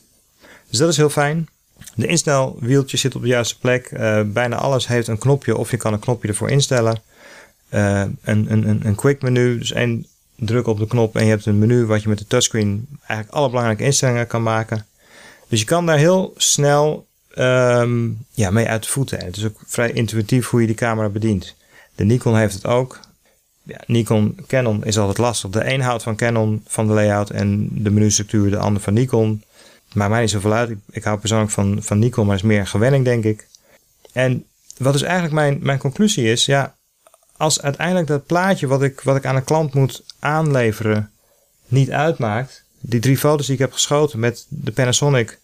Dus 0.68 0.78
dat 0.78 0.88
is 0.88 0.96
heel 0.96 1.10
fijn. 1.10 1.48
De 1.94 2.06
instelwieltje 2.06 2.96
zit 2.96 3.14
op 3.14 3.22
de 3.22 3.28
juiste 3.28 3.58
plek. 3.58 3.90
Uh, 3.90 4.20
bijna 4.22 4.56
alles 4.56 4.86
heeft 4.86 5.08
een 5.08 5.18
knopje 5.18 5.56
of 5.56 5.70
je 5.70 5.76
kan 5.76 5.92
een 5.92 5.98
knopje 5.98 6.28
ervoor 6.28 6.50
instellen. 6.50 7.02
een, 7.68 8.18
een, 8.22 8.86
een 8.86 8.94
quick 8.94 9.22
menu, 9.22 9.58
dus 9.58 9.72
één 9.72 10.06
druk 10.36 10.66
op 10.66 10.78
de 10.78 10.86
knop 10.86 11.16
en 11.16 11.24
je 11.24 11.30
hebt 11.30 11.46
een 11.46 11.58
menu 11.58 11.86
wat 11.86 12.02
je 12.02 12.08
met 12.08 12.18
de 12.18 12.26
touchscreen 12.26 12.86
eigenlijk 13.06 13.30
alle 13.30 13.48
belangrijke 13.48 13.84
instellingen 13.84 14.26
kan 14.26 14.42
maken. 14.42 14.86
Dus 15.52 15.60
je 15.60 15.66
kan 15.66 15.86
daar 15.86 15.98
heel 15.98 16.34
snel 16.36 17.06
um, 17.38 18.26
ja, 18.30 18.50
mee 18.50 18.68
uit 18.68 18.82
de 18.82 18.88
voeten. 18.88 19.24
Het 19.24 19.36
is 19.36 19.44
ook 19.44 19.60
vrij 19.66 19.92
intuïtief 19.92 20.48
hoe 20.48 20.60
je 20.60 20.66
die 20.66 20.76
camera 20.76 21.08
bedient. 21.08 21.54
De 21.94 22.04
Nikon 22.04 22.36
heeft 22.36 22.54
het 22.54 22.66
ook. 22.66 23.00
Ja, 23.62 23.80
Nikon, 23.86 24.38
Canon 24.46 24.84
is 24.84 24.98
altijd 24.98 25.18
lastig. 25.18 25.50
De 25.50 25.72
een 25.72 25.80
houdt 25.80 26.02
van 26.02 26.16
Canon 26.16 26.62
van 26.66 26.86
de 26.86 26.92
layout 26.92 27.30
en 27.30 27.68
de 27.72 27.90
menustructuur, 27.90 28.50
de 28.50 28.58
ander 28.58 28.82
van 28.82 28.92
Nikon. 28.92 29.42
maakt 29.92 30.10
mij 30.10 30.20
niet 30.20 30.30
zoveel 30.30 30.52
uit. 30.52 30.70
Ik, 30.70 30.78
ik 30.90 31.04
hou 31.04 31.18
persoonlijk 31.18 31.50
van, 31.50 31.78
van 31.82 31.98
Nikon, 31.98 32.26
maar 32.26 32.36
is 32.36 32.42
meer 32.42 32.66
gewenning, 32.66 33.04
denk 33.04 33.24
ik. 33.24 33.48
En 34.12 34.44
wat 34.76 34.92
dus 34.92 35.02
eigenlijk 35.02 35.34
mijn, 35.34 35.58
mijn 35.60 35.78
conclusie 35.78 36.30
is, 36.30 36.46
ja, 36.46 36.74
als 37.36 37.62
uiteindelijk 37.62 38.06
dat 38.06 38.26
plaatje 38.26 38.66
wat 38.66 38.82
ik, 38.82 39.00
wat 39.00 39.16
ik 39.16 39.26
aan 39.26 39.36
een 39.36 39.44
klant 39.44 39.74
moet 39.74 40.04
aanleveren 40.18 41.10
niet 41.66 41.90
uitmaakt, 41.90 42.64
die 42.80 43.00
drie 43.00 43.18
foto's 43.18 43.46
die 43.46 43.54
ik 43.54 43.60
heb 43.60 43.72
geschoten 43.72 44.18
met 44.18 44.46
de 44.48 44.72
Panasonic 44.72 45.40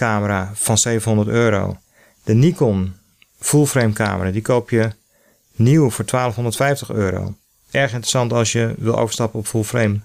camera 0.00 0.50
van 0.54 0.78
700 0.78 1.28
euro, 1.28 1.78
de 2.24 2.34
Nikon 2.34 2.94
full 3.38 3.66
frame 3.66 3.92
camera, 3.92 4.30
die 4.30 4.42
koop 4.42 4.70
je 4.70 4.90
nieuw 5.54 5.90
voor 5.90 6.04
1250 6.04 6.90
euro. 6.90 7.34
Erg 7.70 7.90
interessant 7.90 8.32
als 8.32 8.52
je 8.52 8.74
wil 8.78 8.98
overstappen 8.98 9.38
op 9.38 9.46
full 9.46 9.62
frame. 9.62 10.00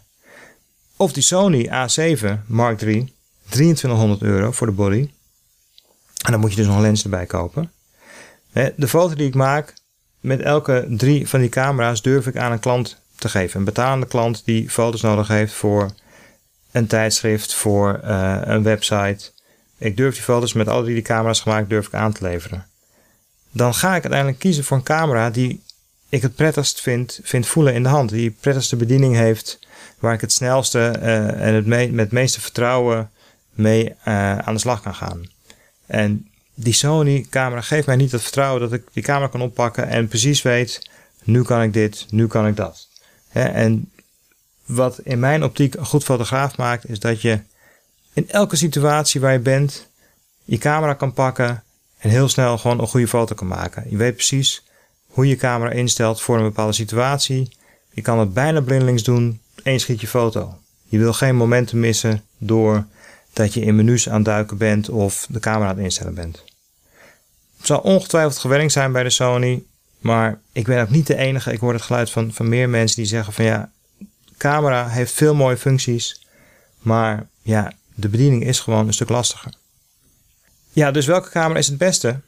Of 0.96 1.14
die 1.14 1.24
Sony 1.24 1.68
A7 1.68 2.46
Mark 2.46 2.82
III, 2.82 3.14
2300 3.50 4.22
euro 4.22 4.52
voor 4.52 4.68
de 4.68 4.74
body. 4.74 5.10
En 6.26 6.32
dan 6.32 6.40
moet 6.40 6.50
je 6.50 6.56
dus 6.56 6.66
nog 6.66 6.76
een 6.76 6.82
lens 6.82 7.04
erbij 7.04 7.26
kopen. 7.26 7.72
De 8.76 8.88
foto 8.88 9.16
die 9.16 9.28
ik 9.28 9.36
maak 9.36 9.74
met 10.20 10.42
elke 10.42 10.86
drie 10.90 11.30
van 11.30 11.40
die 11.40 11.50
camera's 11.50 12.02
durf 12.02 12.28
ik 12.28 12.38
aan 12.38 12.52
een 12.52 12.60
klant 12.60 13.02
te 13.16 13.30
geven. 13.30 13.60
Een 13.60 13.66
betalende 13.66 14.06
klant 14.06 14.46
die 14.46 14.70
foto's 14.70 15.02
nodig 15.02 15.28
heeft 15.28 15.54
voor 15.54 15.92
een 16.72 16.88
tijdschrift, 16.88 17.54
voor 17.54 18.02
uh, 18.04 18.42
een 18.44 18.64
website. 18.64 19.32
Ik 19.78 19.98
durf 19.98 20.14
die 20.14 20.24
foto's 20.24 20.54
met 20.54 20.68
drie 20.68 20.94
die 20.94 21.02
camera's 21.02 21.40
gemaakt 21.40 21.70
durf 21.70 21.88
ik 21.88 21.94
aan 21.94 22.14
te 22.14 22.24
leveren. 22.24 22.66
Dan 23.52 23.74
ga 23.74 23.96
ik 23.96 24.02
uiteindelijk 24.02 24.40
kiezen 24.40 24.64
voor 24.64 24.78
een 24.78 24.84
camera 24.84 25.30
die 25.30 25.64
ik 26.10 26.22
het 26.22 26.36
prettigst 26.36 26.82
vind, 26.82 27.20
vind 27.24 27.48
voelen 27.48 27.74
in 27.74 27.84
de 27.84 27.90
hand. 27.90 28.10
Die 28.10 28.32
prettigste 28.32 28.76
bediening 28.76 29.16
heeft, 29.16 29.60
waar 30.00 30.14
ik 30.14 30.22
het 30.22 30.32
snelste 30.32 30.96
uh, 31.00 31.48
en 31.48 31.54
het 31.54 31.66
met 31.66 31.98
het 31.98 32.12
meeste 32.12 32.42
vertrouwen 32.42 33.10
mee 33.52 33.90
uh, 33.90 34.38
aan 34.38 34.54
de 34.54 34.60
slag 34.60 34.82
kan 34.82 34.96
gaan. 34.96 35.30
En 35.86 36.28
die 36.54 36.74
Sony 36.74 37.26
camera 37.30 37.62
geeft 37.62 37.88
mij 37.88 37.96
niet 37.96 38.12
het 38.12 38.22
vertrouwen 38.22 38.62
dat 38.62 38.74
ik 38.74 38.84
die 38.94 39.04
camera 39.04 39.28
kan 39.28 39.42
oppakken 39.42 39.88
en 39.88 40.08
precies 40.08 40.42
weet, 40.42 40.90
nu 41.24 41.44
kan 41.44 41.62
ik 41.62 41.74
dit, 41.74 42.06
nu 42.10 42.28
kan 42.28 42.48
ik 42.48 42.56
dat. 42.56 42.88
en 43.32 43.92
wat 44.66 45.00
in 45.00 45.20
mijn 45.20 45.44
optiek 45.44 45.74
een 45.74 45.86
goed 45.86 46.04
fotograaf 46.04 46.58
maakt, 46.58 46.90
is 46.90 47.00
dat 47.00 47.22
je 47.22 47.40
in 48.16 48.30
elke 48.30 48.56
situatie 48.56 49.22
waar 49.22 49.32
je 49.32 49.40
bent, 49.40 49.88
je 50.44 50.58
camera 50.58 50.94
kan 50.94 51.14
pakken 51.14 51.64
en 51.98 52.10
heel 52.10 52.30
snel 52.30 52.58
gewoon 52.58 52.80
een 52.80 52.88
goede 52.88 53.08
foto 53.08 53.36
kan 53.36 53.48
maken. 53.48 53.86
Je 53.90 53.98
weet 53.98 54.14
precies 54.14 54.64
hoe 55.08 55.28
je 55.28 55.36
camera 55.36 55.72
instelt 55.72 56.22
voor 56.22 56.38
een 56.38 56.44
bepaalde 56.44 56.74
situatie. 56.74 57.58
Je 57.92 58.02
kan 58.02 58.20
het 58.20 58.34
bijna 58.34 58.62
blindelings 58.62 59.04
doen, 59.04 59.40
één 59.64 59.80
schiet 59.80 60.08
foto. 60.08 60.58
Je 60.84 60.98
wil 60.98 61.14
geen 61.14 61.36
momenten 61.36 61.80
missen 61.80 62.24
door 62.38 62.86
dat 63.34 63.54
je 63.54 63.62
in 63.62 63.76
menus 63.76 64.10
aan 64.10 64.16
het 64.16 64.26
duiken 64.26 64.58
bent 64.58 64.90
of 64.90 65.28
de 65.30 65.40
camera 65.40 65.70
aan 65.70 65.76
het 65.76 65.84
instellen 65.84 66.14
bent. 66.14 66.44
Het 67.58 67.68
zal 67.68 67.80
ongetwijfeld 67.80 68.38
gewenning 68.38 68.72
zijn 68.72 68.92
bij 68.92 69.04
de 69.04 69.10
Sony, 69.10 69.64
maar 70.00 70.40
ik 70.52 70.66
ben 70.66 70.82
ook 70.82 70.90
niet 70.90 71.08
de 71.08 71.16
enige. 71.16 71.52
Ik 71.52 71.60
hoor 71.60 71.74
het 71.74 71.82
geluid 71.82 72.10
van, 72.10 72.34
van 72.34 72.50
meer 72.50 72.70
mensen 72.70 72.98
die 72.98 73.06
zeggen 73.06 73.34
van 73.34 73.46
ja, 73.46 73.72
camera 74.38 74.88
heeft 74.88 75.12
veel 75.12 75.36
mooie 75.36 75.58
functies, 75.58 76.26
maar 76.80 77.28
ja, 77.42 77.74
de 77.96 78.10
bediening 78.10 78.44
is 78.44 78.60
gewoon 78.60 78.88
een 78.88 78.94
stuk 78.94 79.10
lastiger. 79.10 79.54
Ja, 80.72 80.92
dus 80.92 81.06
welke 81.06 81.30
camera 81.30 81.60
is 81.60 81.68
het 81.68 81.78
beste? 81.78 82.20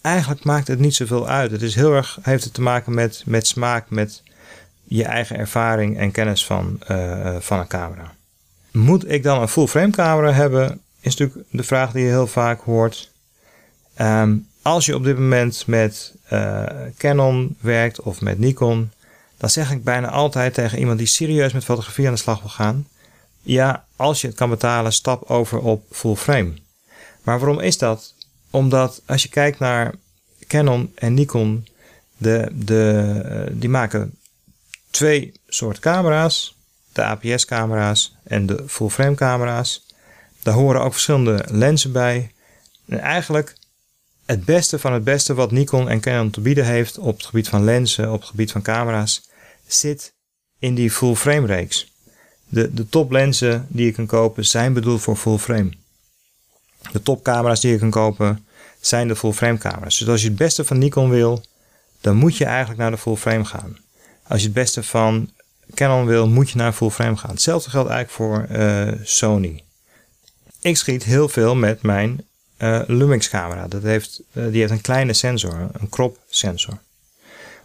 Eigenlijk 0.00 0.44
maakt 0.44 0.68
het 0.68 0.78
niet 0.78 0.94
zoveel 0.94 1.28
uit. 1.28 1.50
Het 1.50 1.62
is 1.62 1.74
heel 1.74 1.92
erg, 1.92 2.18
heeft 2.22 2.44
het 2.44 2.54
te 2.54 2.62
maken 2.62 2.94
met, 2.94 3.22
met 3.26 3.46
smaak, 3.46 3.90
met 3.90 4.22
je 4.84 5.04
eigen 5.04 5.36
ervaring 5.36 5.98
en 5.98 6.10
kennis 6.10 6.46
van, 6.46 6.80
uh, 6.90 7.36
van 7.38 7.58
een 7.58 7.66
camera. 7.66 8.14
Moet 8.70 9.10
ik 9.10 9.22
dan 9.22 9.40
een 9.40 9.48
full 9.48 9.66
frame 9.66 9.90
camera 9.90 10.32
hebben? 10.32 10.80
Is 11.00 11.16
natuurlijk 11.16 11.48
de 11.50 11.62
vraag 11.62 11.92
die 11.92 12.04
je 12.04 12.08
heel 12.08 12.26
vaak 12.26 12.60
hoort. 12.60 13.10
Um, 14.00 14.48
als 14.62 14.86
je 14.86 14.94
op 14.94 15.04
dit 15.04 15.18
moment 15.18 15.66
met 15.66 16.14
uh, 16.32 16.62
Canon 16.96 17.56
werkt 17.60 18.00
of 18.00 18.20
met 18.20 18.38
Nikon, 18.38 18.90
dan 19.36 19.50
zeg 19.50 19.70
ik 19.70 19.84
bijna 19.84 20.08
altijd 20.08 20.54
tegen 20.54 20.78
iemand 20.78 20.98
die 20.98 21.06
serieus 21.06 21.52
met 21.52 21.64
fotografie 21.64 22.06
aan 22.06 22.12
de 22.12 22.18
slag 22.18 22.40
wil 22.40 22.50
gaan: 22.50 22.86
ja, 23.42 23.86
als 23.96 24.20
je 24.20 24.26
het 24.26 24.36
kan 24.36 24.50
betalen, 24.50 24.92
stap 24.92 25.22
over 25.30 25.58
op 25.58 25.84
full 25.90 26.14
frame. 26.14 26.52
Maar 27.22 27.38
waarom 27.38 27.60
is 27.60 27.78
dat? 27.78 28.14
Omdat 28.50 29.02
als 29.06 29.22
je 29.22 29.28
kijkt 29.28 29.58
naar 29.58 29.94
Canon 30.46 30.92
en 30.94 31.14
Nikon, 31.14 31.66
de, 32.16 32.48
de, 32.52 33.12
eh, 33.24 33.52
die 33.60 33.68
maken 33.68 34.18
twee 34.90 35.32
soorten 35.46 35.82
camera's: 35.82 36.56
de 36.92 37.02
APS-camera's 37.02 38.16
en 38.22 38.46
de 38.46 38.64
full 38.68 38.88
frame 38.88 39.14
camera's. 39.14 39.86
Daar 40.42 40.54
horen 40.54 40.82
ook 40.82 40.92
verschillende 40.92 41.44
lenzen 41.48 41.92
bij. 41.92 42.32
En 42.86 42.98
eigenlijk 42.98 43.56
het 44.26 44.44
beste 44.44 44.78
van 44.78 44.92
het 44.92 45.04
beste 45.04 45.34
wat 45.34 45.50
Nikon 45.50 45.88
en 45.88 46.00
Canon 46.00 46.30
te 46.30 46.40
bieden 46.40 46.64
heeft 46.64 46.98
op 46.98 47.16
het 47.16 47.26
gebied 47.26 47.48
van 47.48 47.64
lenzen, 47.64 48.12
op 48.12 48.20
het 48.20 48.28
gebied 48.28 48.52
van 48.52 48.62
camera's, 48.62 49.28
zit 49.66 50.12
in 50.58 50.74
die 50.74 50.90
full 50.90 51.14
frame 51.14 51.46
reeks. 51.46 51.89
De, 52.50 52.74
de 52.74 52.88
toplenzen 52.88 53.66
die 53.68 53.84
je 53.84 53.92
kan 53.92 54.06
kopen 54.06 54.46
zijn 54.46 54.72
bedoeld 54.72 55.00
voor 55.00 55.16
full 55.16 55.38
frame. 55.38 55.70
De 56.92 57.02
topcamera's 57.02 57.60
die 57.60 57.70
je 57.70 57.78
kan 57.78 57.90
kopen 57.90 58.44
zijn 58.80 59.08
de 59.08 59.16
full 59.16 59.32
frame 59.32 59.58
camera's. 59.58 59.98
Dus 59.98 60.08
als 60.08 60.22
je 60.22 60.28
het 60.28 60.36
beste 60.36 60.64
van 60.64 60.78
Nikon 60.78 61.10
wil, 61.10 61.44
dan 62.00 62.16
moet 62.16 62.36
je 62.36 62.44
eigenlijk 62.44 62.78
naar 62.78 62.90
de 62.90 62.98
full 62.98 63.16
frame 63.16 63.44
gaan. 63.44 63.78
Als 64.22 64.40
je 64.40 64.44
het 64.44 64.54
beste 64.54 64.82
van 64.82 65.30
Canon 65.74 66.06
wil, 66.06 66.28
moet 66.28 66.50
je 66.50 66.56
naar 66.56 66.72
full 66.72 66.90
frame 66.90 67.16
gaan. 67.16 67.30
Hetzelfde 67.30 67.70
geldt 67.70 67.90
eigenlijk 67.90 68.48
voor 68.50 68.58
uh, 68.58 68.92
Sony. 69.02 69.62
Ik 70.60 70.76
schiet 70.76 71.04
heel 71.04 71.28
veel 71.28 71.54
met 71.54 71.82
mijn 71.82 72.24
uh, 72.58 72.80
Lumix 72.86 73.28
camera. 73.28 73.68
Dat 73.68 73.82
heeft, 73.82 74.20
uh, 74.32 74.50
die 74.50 74.60
heeft 74.60 74.72
een 74.72 74.80
kleine 74.80 75.12
sensor, 75.12 75.70
een 75.72 75.88
crop 75.88 76.18
sensor. 76.28 76.78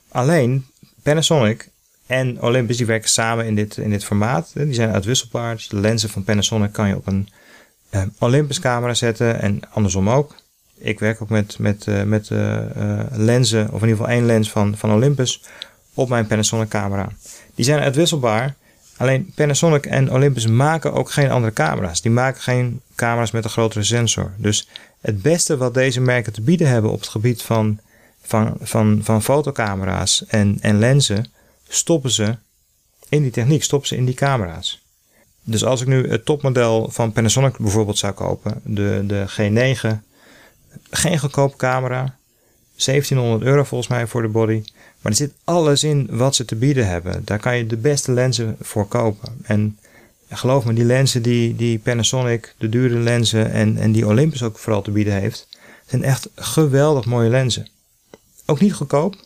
Alleen 0.07 0.65
Panasonic 1.03 1.69
en 2.05 2.41
Olympus 2.41 2.77
die 2.77 2.85
werken 2.85 3.09
samen 3.09 3.45
in 3.45 3.55
dit, 3.55 3.77
in 3.77 3.89
dit 3.89 4.05
formaat. 4.05 4.51
Die 4.53 4.74
zijn 4.74 4.91
uitwisselbaar. 4.91 5.55
Dus 5.55 5.67
de 5.67 5.79
lenzen 5.79 6.09
van 6.09 6.24
Panasonic 6.24 6.71
kan 6.71 6.88
je 6.88 6.95
op 6.95 7.07
een 7.07 7.29
uh, 7.91 8.01
Olympus 8.19 8.59
camera 8.59 8.93
zetten 8.93 9.41
en 9.41 9.59
andersom 9.69 10.09
ook. 10.09 10.35
Ik 10.77 11.00
werk 11.00 11.21
ook 11.21 11.29
met, 11.29 11.59
met, 11.59 11.85
met 12.05 12.29
lenzen, 13.12 13.65
of 13.65 13.81
in 13.81 13.88
ieder 13.88 13.97
geval 13.97 14.07
één 14.07 14.25
lens 14.25 14.51
van, 14.51 14.77
van 14.77 14.91
Olympus 14.91 15.41
op 15.93 16.09
mijn 16.09 16.27
Panasonic 16.27 16.67
camera. 16.67 17.09
Die 17.55 17.65
zijn 17.65 17.79
uitwisselbaar. 17.79 18.55
Alleen 18.97 19.31
Panasonic 19.35 19.85
en 19.85 20.12
Olympus 20.12 20.47
maken 20.47 20.93
ook 20.93 21.12
geen 21.12 21.31
andere 21.31 21.53
camera's. 21.53 22.01
Die 22.01 22.12
maken 22.12 22.41
geen 22.41 22.81
camera's 22.95 23.31
met 23.31 23.43
een 23.43 23.50
grotere 23.50 23.83
sensor. 23.83 24.31
Dus 24.38 24.67
het 25.01 25.21
beste 25.21 25.57
wat 25.57 25.74
deze 25.74 26.01
merken 26.01 26.33
te 26.33 26.41
bieden 26.41 26.67
hebben 26.67 26.91
op 26.91 27.00
het 27.00 27.09
gebied 27.09 27.41
van, 27.41 27.79
van, 28.21 28.57
van, 28.62 29.00
van 29.03 29.24
fotocamera's 29.24 30.25
en, 30.27 30.57
en 30.62 30.79
lenzen, 30.79 31.31
stoppen 31.75 32.12
ze 32.12 32.36
in 33.10 33.22
die 33.22 33.32
techniek, 33.32 33.63
stoppen 33.63 33.88
ze 33.88 33.96
in 33.96 34.05
die 34.05 34.15
camera's. 34.15 34.84
Dus 35.44 35.65
als 35.65 35.82
ik 35.82 35.88
nu 35.88 36.10
het 36.10 36.25
topmodel 36.25 36.89
van 36.91 37.12
Panasonic 37.12 37.58
bijvoorbeeld 37.58 37.98
zou 37.98 38.13
kopen, 38.13 38.62
de, 38.63 39.03
de 39.08 39.25
G9, 39.29 39.98
geen 40.89 41.20
goedkope 41.20 41.58
camera, 41.58 42.17
1700 42.75 43.44
euro 43.44 43.63
volgens 43.63 43.89
mij 43.89 44.08
voor 44.08 44.22
de 44.22 44.27
body. 44.27 44.63
Maar 45.01 45.12
er 45.12 45.17
zit 45.17 45.34
alles 45.44 45.84
in 45.84 46.08
wat 46.12 46.36
ze 46.36 46.46
te 46.46 46.55
bieden 46.55 46.88
hebben. 46.88 47.22
Daar 47.25 47.39
kan 47.39 47.58
je 47.58 47.67
de 47.67 47.77
beste 47.77 48.12
lenzen 48.12 48.55
voor 48.62 48.88
kopen. 48.88 49.39
En 49.44 49.77
geloof 50.29 50.65
me, 50.65 50.74
die 50.74 50.84
lenzen 50.84 51.22
die, 51.22 51.55
die 51.55 51.79
Panasonic, 51.79 52.53
de 52.58 52.70
dure 52.70 52.98
lenzen 53.00 53.51
en, 53.51 53.77
en 53.77 53.91
die 53.91 54.08
Olympus 54.08 54.44
ook 54.44 54.58
vooral 54.58 54.82
te 54.82 54.91
bieden 54.91 55.13
heeft, 55.13 55.48
zijn 55.86 56.03
echt 56.03 56.29
geweldig 56.36 57.05
mooie 57.05 57.29
lenzen. 57.29 57.67
Ook 58.46 58.60
niet 58.60 58.74
goedkoop. 58.74 59.25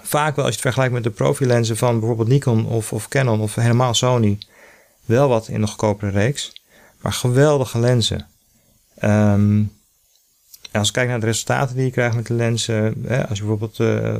Vaak 0.00 0.36
wel 0.36 0.44
als 0.44 0.54
je 0.54 0.60
het 0.60 0.60
vergelijkt 0.60 0.94
met 0.94 1.02
de 1.02 1.10
profilenzen 1.10 1.76
van 1.76 1.98
bijvoorbeeld 1.98 2.28
Nikon 2.28 2.66
of, 2.66 2.92
of 2.92 3.08
Canon 3.08 3.40
of 3.40 3.54
helemaal 3.54 3.94
Sony. 3.94 4.38
Wel 5.04 5.28
wat 5.28 5.48
in 5.48 5.60
de 5.60 5.66
goedkopere 5.66 6.10
reeks. 6.10 6.52
Maar 7.00 7.12
geweldige 7.12 7.78
lenzen. 7.78 8.26
Um, 9.02 9.72
als 10.72 10.88
ik 10.88 10.94
kijk 10.94 11.08
naar 11.08 11.20
de 11.20 11.26
resultaten 11.26 11.76
die 11.76 11.84
je 11.84 11.90
krijgt 11.90 12.16
met 12.16 12.26
de 12.26 12.34
lenzen, 12.34 13.04
hè, 13.06 13.28
als 13.28 13.38
je 13.38 13.44
bijvoorbeeld 13.44 13.78
uh, 13.78 14.16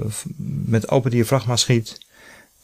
met 0.64 0.88
open 0.88 1.10
diafragma 1.10 1.56
schiet 1.56 1.98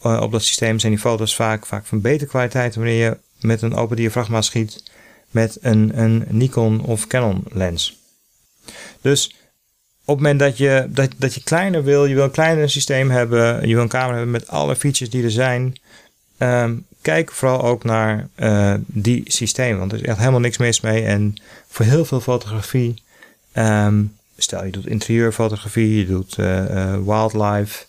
uh, 0.06 0.20
op 0.20 0.32
dat 0.32 0.42
systeem, 0.42 0.78
zijn 0.78 0.92
die 0.92 1.00
foto's 1.00 1.34
vaak, 1.34 1.66
vaak 1.66 1.86
van 1.86 2.00
betere 2.00 2.30
kwaliteit 2.30 2.74
wanneer 2.74 3.04
je 3.04 3.18
met 3.40 3.62
een 3.62 3.74
open 3.74 3.96
diafragma 3.96 4.42
schiet 4.42 4.82
met 5.30 5.58
een, 5.60 5.98
een 5.98 6.24
Nikon 6.28 6.80
of 6.80 7.06
Canon 7.06 7.44
lens. 7.52 7.96
Dus 9.00 9.36
op 10.08 10.14
het 10.14 10.24
moment 10.24 10.38
dat 10.38 10.56
je, 10.56 10.86
dat, 10.88 11.10
dat 11.16 11.34
je 11.34 11.42
kleiner 11.42 11.84
wil, 11.84 12.04
je 12.04 12.14
wil 12.14 12.24
een 12.24 12.30
kleiner 12.30 12.70
systeem 12.70 13.10
hebben, 13.10 13.68
je 13.68 13.74
wil 13.74 13.82
een 13.82 13.88
camera 13.88 14.14
hebben 14.14 14.30
met 14.30 14.48
alle 14.48 14.76
features 14.76 15.10
die 15.10 15.24
er 15.24 15.30
zijn, 15.30 15.76
um, 16.38 16.86
kijk 17.02 17.32
vooral 17.32 17.62
ook 17.62 17.84
naar 17.84 18.28
uh, 18.36 18.74
die 18.86 19.22
systemen. 19.24 19.78
Want 19.78 19.92
er 19.92 19.98
is 19.98 20.04
echt 20.04 20.18
helemaal 20.18 20.40
niks 20.40 20.56
mis 20.56 20.80
mee. 20.80 21.02
En 21.02 21.34
voor 21.68 21.84
heel 21.84 22.04
veel 22.04 22.20
fotografie 22.20 23.02
Um, 23.58 24.16
stel 24.36 24.64
je 24.64 24.70
doet 24.70 24.86
interieurfotografie, 24.86 25.98
je 25.98 26.06
doet 26.06 26.36
uh, 26.38 26.70
uh, 26.70 26.94
wildlife, 27.04 27.84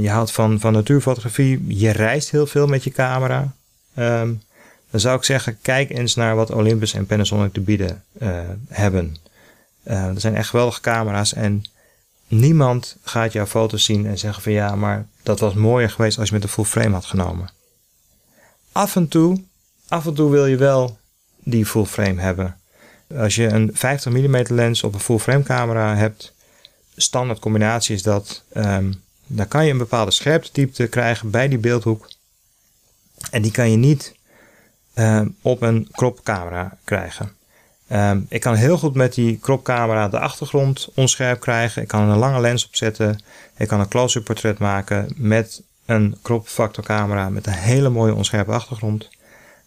je 0.00 0.08
houdt 0.08 0.32
van, 0.32 0.60
van 0.60 0.72
natuurfotografie, 0.72 1.64
je 1.68 1.90
reist 1.90 2.30
heel 2.30 2.46
veel 2.46 2.66
met 2.66 2.84
je 2.84 2.90
camera. 2.90 3.52
Um, 3.98 4.42
dan 4.90 5.00
zou 5.00 5.16
ik 5.16 5.24
zeggen, 5.24 5.58
kijk 5.62 5.90
eens 5.90 6.14
naar 6.14 6.36
wat 6.36 6.50
Olympus 6.50 6.94
en 6.94 7.06
Panasonic 7.06 7.52
te 7.52 7.60
bieden 7.60 8.02
hebben. 8.68 9.16
Uh, 9.84 10.04
er 10.04 10.20
zijn 10.20 10.36
echt 10.36 10.48
geweldige 10.48 10.80
camera's 10.80 11.32
en 11.32 11.64
niemand 12.28 12.96
gaat 13.02 13.32
jouw 13.32 13.46
foto's 13.46 13.84
zien 13.84 14.06
en 14.06 14.18
zeggen 14.18 14.42
van 14.42 14.52
ja, 14.52 14.74
maar 14.74 15.06
dat 15.22 15.40
was 15.40 15.54
mooier 15.54 15.90
geweest 15.90 16.18
als 16.18 16.28
je 16.28 16.34
met 16.34 16.42
een 16.42 16.48
full 16.48 16.64
frame 16.64 16.94
had 16.94 17.04
genomen. 17.04 17.50
Af 18.72 18.96
en 18.96 19.08
toe, 19.08 19.44
af 19.88 20.06
en 20.06 20.14
toe 20.14 20.30
wil 20.30 20.46
je 20.46 20.56
wel 20.56 20.98
die 21.42 21.66
full 21.66 21.84
frame 21.84 22.20
hebben. 22.20 22.56
Als 23.16 23.34
je 23.34 23.46
een 23.46 23.70
50 23.74 24.12
mm 24.12 24.42
lens 24.48 24.82
op 24.82 24.94
een 24.94 25.00
full 25.00 25.18
frame 25.18 25.42
camera 25.42 25.96
hebt, 25.96 26.32
standaard 26.96 27.38
combinatie 27.38 27.94
is 27.94 28.02
dat, 28.02 28.42
um, 28.56 29.02
dan 29.26 29.48
kan 29.48 29.64
je 29.64 29.70
een 29.70 29.78
bepaalde 29.78 30.10
scherptediepte 30.10 30.86
krijgen 30.86 31.30
bij 31.30 31.48
die 31.48 31.58
beeldhoek. 31.58 32.10
En 33.30 33.42
die 33.42 33.50
kan 33.50 33.70
je 33.70 33.76
niet 33.76 34.14
um, 34.94 35.36
op 35.42 35.62
een 35.62 35.88
cropcamera 35.92 36.78
krijgen. 36.84 37.32
Um, 37.92 38.26
ik 38.28 38.40
kan 38.40 38.54
heel 38.54 38.78
goed 38.78 38.94
met 38.94 39.14
die 39.14 39.38
cropcamera 39.38 40.08
de 40.08 40.18
achtergrond 40.18 40.88
onscherp 40.94 41.40
krijgen. 41.40 41.82
Ik 41.82 41.88
kan 41.88 42.08
een 42.08 42.18
lange 42.18 42.40
lens 42.40 42.66
opzetten. 42.66 43.22
Ik 43.56 43.68
kan 43.68 43.80
een 43.80 43.88
close-up 43.88 44.24
portret 44.24 44.58
maken 44.58 45.12
met 45.16 45.62
een 45.86 46.16
crop 46.22 46.48
factor 46.48 46.84
camera 46.84 47.28
met 47.28 47.46
een 47.46 47.52
hele 47.52 47.88
mooie 47.88 48.14
onscherpe 48.14 48.52
achtergrond. 48.52 49.08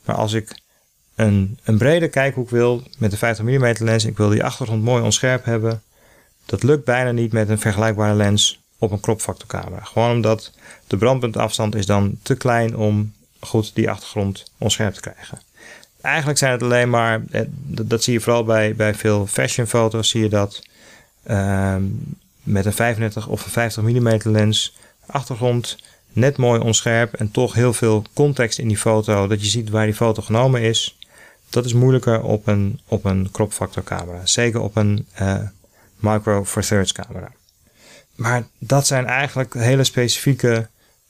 Maar 0.05 0.15
als 0.15 0.33
ik 0.33 0.59
een, 1.15 1.59
een 1.63 1.77
brede 1.77 2.07
kijkhoek 2.07 2.50
wil 2.50 2.83
met 2.97 3.12
een 3.12 3.17
50 3.17 3.45
mm 3.45 3.74
lens, 3.79 4.05
ik 4.05 4.17
wil 4.17 4.29
die 4.29 4.43
achtergrond 4.43 4.83
mooi 4.83 5.03
onscherp 5.03 5.45
hebben. 5.45 5.81
Dat 6.45 6.63
lukt 6.63 6.86
bijna 6.86 7.12
niet 7.12 7.31
met 7.31 7.50
een 7.50 7.59
vergelijkbare 7.59 8.15
lens 8.15 8.59
op 8.77 8.91
een 8.91 9.00
crop 9.00 9.21
factor 9.21 9.47
camera. 9.47 9.83
Gewoon 9.83 10.12
omdat 10.12 10.51
de 10.88 10.97
brandpuntafstand 10.97 11.75
is 11.75 11.86
dan 11.86 12.17
te 12.21 12.36
klein 12.36 12.77
om 12.77 13.13
goed 13.39 13.75
die 13.75 13.89
achtergrond 13.89 14.51
onscherp 14.57 14.93
te 14.93 15.01
krijgen. 15.01 15.41
Eigenlijk 16.07 16.37
zijn 16.37 16.51
het 16.51 16.63
alleen 16.63 16.89
maar, 16.89 17.21
eh, 17.31 17.41
dat 17.67 18.03
zie 18.03 18.13
je 18.13 18.19
vooral 18.19 18.43
bij, 18.43 18.75
bij 18.75 18.95
veel 18.95 19.27
fashion 19.27 19.67
foto's, 19.67 20.09
zie 20.09 20.21
je 20.21 20.29
dat 20.29 20.61
ehm, 21.23 21.83
met 22.43 22.65
een 22.65 22.73
35 22.73 23.27
of 23.27 23.45
een 23.45 23.51
50 23.51 23.83
mm 23.83 24.19
lens 24.23 24.75
achtergrond 25.05 25.77
net 26.13 26.37
mooi 26.37 26.59
onscherp 26.59 27.13
en 27.13 27.31
toch 27.31 27.53
heel 27.53 27.73
veel 27.73 28.03
context 28.13 28.59
in 28.59 28.67
die 28.67 28.77
foto, 28.77 29.27
dat 29.27 29.41
je 29.41 29.47
ziet 29.47 29.69
waar 29.69 29.85
die 29.85 29.95
foto 29.95 30.21
genomen 30.21 30.61
is. 30.61 30.97
Dat 31.49 31.65
is 31.65 31.73
moeilijker 31.73 32.21
op 32.21 32.47
een, 32.47 32.79
op 32.87 33.05
een 33.05 33.29
crop 33.31 33.53
factor 33.53 33.83
camera. 33.83 34.25
Zeker 34.25 34.59
op 34.59 34.75
een 34.75 35.07
uh, 35.21 35.39
micro 35.95 36.45
four 36.45 36.65
thirds 36.65 36.91
camera. 36.91 37.31
Maar 38.15 38.47
dat 38.57 38.87
zijn 38.87 39.05
eigenlijk 39.05 39.53
hele 39.53 39.83
specifieke 39.83 40.67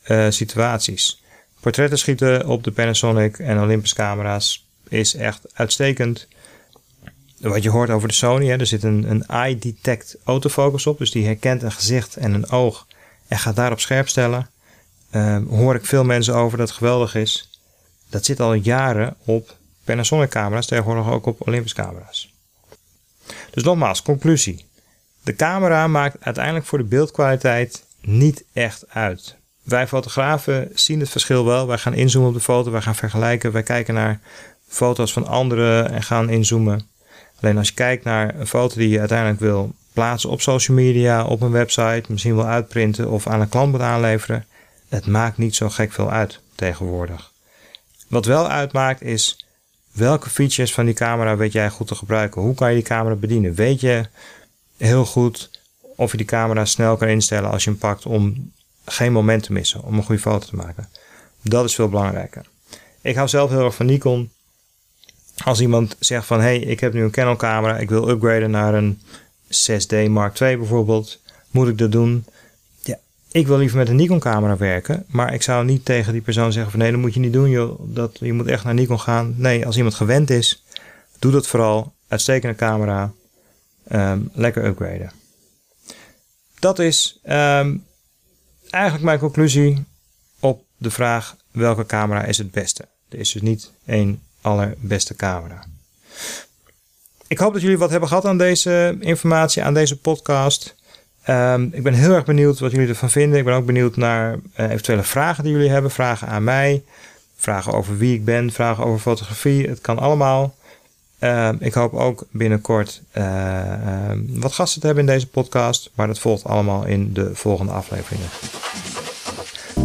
uh, 0.08 0.26
situaties. 0.30 1.24
Portretten 1.60 1.98
schieten 1.98 2.48
op 2.48 2.64
de 2.64 2.72
Panasonic 2.72 3.40
en 3.40 3.62
Olympus 3.62 3.94
camera's 3.94 4.67
is 4.90 5.16
echt 5.16 5.42
uitstekend. 5.54 6.28
Wat 7.38 7.64
je 7.64 7.70
hoort 7.70 7.90
over 7.90 8.08
de 8.08 8.14
Sony, 8.14 8.48
hè, 8.48 8.58
er 8.58 8.66
zit 8.66 8.84
een, 8.84 9.10
een 9.10 9.26
eye 9.26 9.58
detect 9.58 10.18
autofocus 10.24 10.88
op. 10.88 10.98
Dus 10.98 11.12
die 11.12 11.26
herkent 11.26 11.64
een 11.64 11.72
gezicht 11.72 12.16
en 12.16 12.34
een 12.34 12.50
oog 12.50 12.88
en 13.28 13.38
gaat 13.38 13.56
daarop 13.56 13.80
scherp 13.80 14.08
stellen. 14.10 14.50
Uh, 15.12 15.38
hoor 15.50 15.76
ik 15.76 15.86
veel 15.86 16.04
mensen 16.04 16.36
over 16.36 16.58
dat 16.58 16.68
het 16.68 16.78
geweldig 16.78 17.16
is. 17.16 17.50
Dat 18.10 18.26
zit 18.26 18.40
al 18.40 18.54
jaren 18.54 19.16
op 19.26 19.56
Panasonic 19.84 20.30
camera's, 20.30 20.66
tegenwoordig 20.66 21.10
ook 21.10 21.26
op 21.26 21.48
Olympus 21.48 21.74
camera's. 21.74 22.34
Dus 23.52 23.64
nogmaals, 23.64 24.02
conclusie. 24.02 24.66
De 25.24 25.36
camera 25.36 25.88
maakt 25.88 26.16
uiteindelijk 26.20 26.66
voor 26.66 26.78
de 26.78 26.84
beeldkwaliteit 26.84 27.84
niet 28.02 28.44
echt 28.54 28.90
uit. 28.90 29.36
Wij 29.62 29.88
fotografen 29.88 30.70
zien 30.74 31.00
het 31.00 31.10
verschil 31.10 31.46
wel. 31.46 31.68
Wij 31.68 31.78
gaan 31.78 31.94
inzoomen 31.94 32.30
op 32.30 32.36
de 32.36 32.42
foto, 32.42 32.72
wij 32.72 32.82
gaan 32.82 32.96
vergelijken, 32.96 33.52
wij 33.52 33.64
kijken 33.64 33.94
naar 33.94 34.20
foto's 34.68 35.14
van 35.14 35.28
anderen 35.28 35.92
en 35.92 36.04
gaan 36.04 36.30
inzoomen. 36.30 36.88
Alleen 37.42 37.58
als 37.58 37.68
je 37.68 37.74
kijkt 37.74 38.04
naar 38.04 38.40
een 38.40 38.48
foto 38.48 38.76
die 38.76 38.90
je 38.90 39.00
uiteindelijk 39.00 39.40
wil 39.40 39.76
plaatsen 39.94 40.30
op 40.30 40.42
social 40.42 40.78
media, 40.78 41.26
op 41.26 41.42
een 41.42 41.52
website, 41.52 42.04
misschien 42.08 42.36
wil 42.36 42.46
uitprinten 42.46 43.10
of 43.10 43.28
aan 43.28 43.42
een 43.42 43.50
klant 43.50 43.72
moet 43.72 43.82
aanleveren, 43.82 44.46
het 44.90 45.06
maakt 45.06 45.38
niet 45.38 45.56
zo 45.56 45.70
gek 45.70 45.92
veel 45.92 46.12
uit 46.12 46.40
tegenwoordig. 46.56 47.32
Wat 48.08 48.26
wel 48.26 48.50
uitmaakt 48.50 49.02
is 49.02 49.46
welke 49.92 50.30
features 50.30 50.74
van 50.74 50.86
die 50.86 50.94
camera 50.94 51.38
weet 51.38 51.52
jij 51.52 51.70
goed 51.70 51.88
te 51.88 51.96
gebruiken. 51.96 52.42
Hoe 52.42 52.56
kan 52.56 52.70
je 52.70 52.76
die 52.76 52.84
camera 52.84 53.16
bedienen? 53.16 53.54
Weet 53.54 53.82
je 53.82 54.06
heel 54.78 55.06
goed 55.06 55.50
of 55.96 56.12
je 56.12 56.18
die 56.18 56.26
camera 56.26 56.66
snel 56.66 56.98
kan 56.98 57.08
instellen 57.08 57.52
als 57.52 57.64
je 57.64 57.70
hem 57.70 57.80
pakt 57.80 58.06
om 58.06 58.52
geen 58.86 59.12
moment 59.12 59.44
te 59.44 59.54
missen, 59.54 59.84
om 59.84 59.98
een 59.98 60.04
goede 60.04 60.22
foto 60.22 60.48
te 60.48 60.56
maken. 60.56 60.90
Dat 61.42 61.66
is 61.66 61.76
veel 61.76 61.90
belangrijker. 61.90 62.46
Ik 63.02 63.16
hou 63.16 63.28
zelf 63.28 63.50
heel 63.50 63.66
erg 63.66 63.76
van 63.76 63.86
Nikon. 63.86 64.32
Als 65.44 65.62
iemand 65.62 65.96
zegt 66.00 66.26
van 66.26 66.40
hey, 66.40 66.60
ik 66.60 66.80
heb 66.80 66.94
nu 66.94 67.04
een 67.04 67.12
Canon 67.12 67.38
camera, 67.38 67.78
ik 67.78 67.90
wil 67.90 68.10
upgraden 68.10 68.52
naar 68.52 68.74
een 68.74 69.02
6D 69.48 70.10
Mark 70.10 70.40
II 70.40 70.58
bijvoorbeeld, 70.58 71.22
moet 71.52 71.68
ik 71.68 71.78
dat 71.78 71.92
doen? 71.92 72.26
Ja, 72.80 72.98
ik 73.32 73.48
wil 73.48 73.58
liever 73.58 73.78
met 73.78 73.90
een 73.90 73.96
Nikon 73.96 74.20
camera 74.20 74.58
werken, 74.58 75.06
maar 75.08 75.34
ik 75.34 75.42
zou 75.42 75.66
niet 75.66 75.86
tegen 75.86 76.14
die 76.14 76.22
persoon 76.22 76.52
zeggen 76.52 76.72
van 76.72 76.80
nee, 76.80 76.92
dat 76.92 77.00
moet 77.00 77.14
je 77.14 77.20
niet 77.20 77.34
doen 77.34 77.50
joh, 77.50 77.80
dat, 77.84 78.18
je 78.20 78.34
moet 78.34 78.48
echt 78.48 78.64
naar 78.64 78.74
Nikon 78.74 79.00
gaan. 79.00 79.34
Nee, 79.38 79.66
als 79.66 79.78
iemand 79.78 79.96
gewend 79.96 80.30
is, 80.30 80.64
doe 81.20 81.32
dat 81.32 81.48
vooral. 81.48 81.96
Uitstekende 82.08 82.56
camera, 82.56 83.12
um, 83.92 84.30
lekker 84.34 84.66
upgraden. 84.66 85.12
Dat 86.60 86.80
is 86.80 87.20
um, 87.24 87.86
eigenlijk 88.70 89.04
mijn 89.04 89.20
conclusie 89.20 89.84
op 90.40 90.64
de 90.78 90.90
vraag 90.90 91.36
welke 91.52 91.86
camera 91.86 92.24
is 92.24 92.38
het 92.38 92.52
beste. 92.52 92.88
Er 93.10 93.20
is 93.20 93.32
dus 93.32 93.42
niet 93.42 93.72
één 93.86 94.22
allerbeste 94.42 95.16
camera. 95.16 95.64
Ik 97.28 97.38
hoop 97.38 97.54
dat 97.54 97.62
jullie 97.62 97.78
wat 97.78 97.90
hebben 97.90 98.10
gehad 98.10 98.26
aan 98.26 98.38
deze 98.38 98.98
informatie, 99.00 99.64
aan 99.64 99.74
deze 99.74 100.00
podcast. 100.00 100.76
Um, 101.30 101.70
ik 101.72 101.84
ben 101.84 101.94
heel 101.94 102.14
erg 102.14 102.26
benieuwd 102.26 102.60
wat 102.60 102.72
jullie 102.72 102.88
ervan 102.88 103.10
vinden. 103.10 103.40
Ik 103.40 103.46
ben 103.46 103.54
ook 103.54 103.66
benieuwd 103.66 103.96
naar 103.96 104.34
uh, 104.34 104.70
eventuele 104.70 105.04
vragen 105.04 105.44
die 105.44 105.54
jullie 105.54 105.70
hebben. 105.70 105.92
Vragen 105.92 106.28
aan 106.28 106.44
mij, 106.44 106.84
vragen 107.36 107.74
over 107.74 107.98
wie 107.98 108.14
ik 108.14 108.26
ben, 108.26 108.52
vragen 108.52 108.86
over 108.86 109.00
fotografie. 109.00 109.68
Het 109.68 109.82
kan 109.82 110.00
allemaal. 110.00 110.56
Uh, 111.20 111.50
ik 111.60 111.74
hoop 111.74 111.94
ook 111.94 112.26
binnenkort 112.32 113.02
uh, 113.18 114.12
wat 114.28 114.54
gasten 114.54 114.80
te 114.82 114.86
hebben 114.86 115.08
in 115.08 115.14
deze 115.14 115.28
podcast. 115.28 115.90
Maar 115.96 116.08
dat 116.08 116.20
volgt 116.20 116.44
allemaal 116.44 116.86
in 116.86 117.14
de 117.14 117.30
volgende 117.34 117.72
afleveringen. 117.72 118.28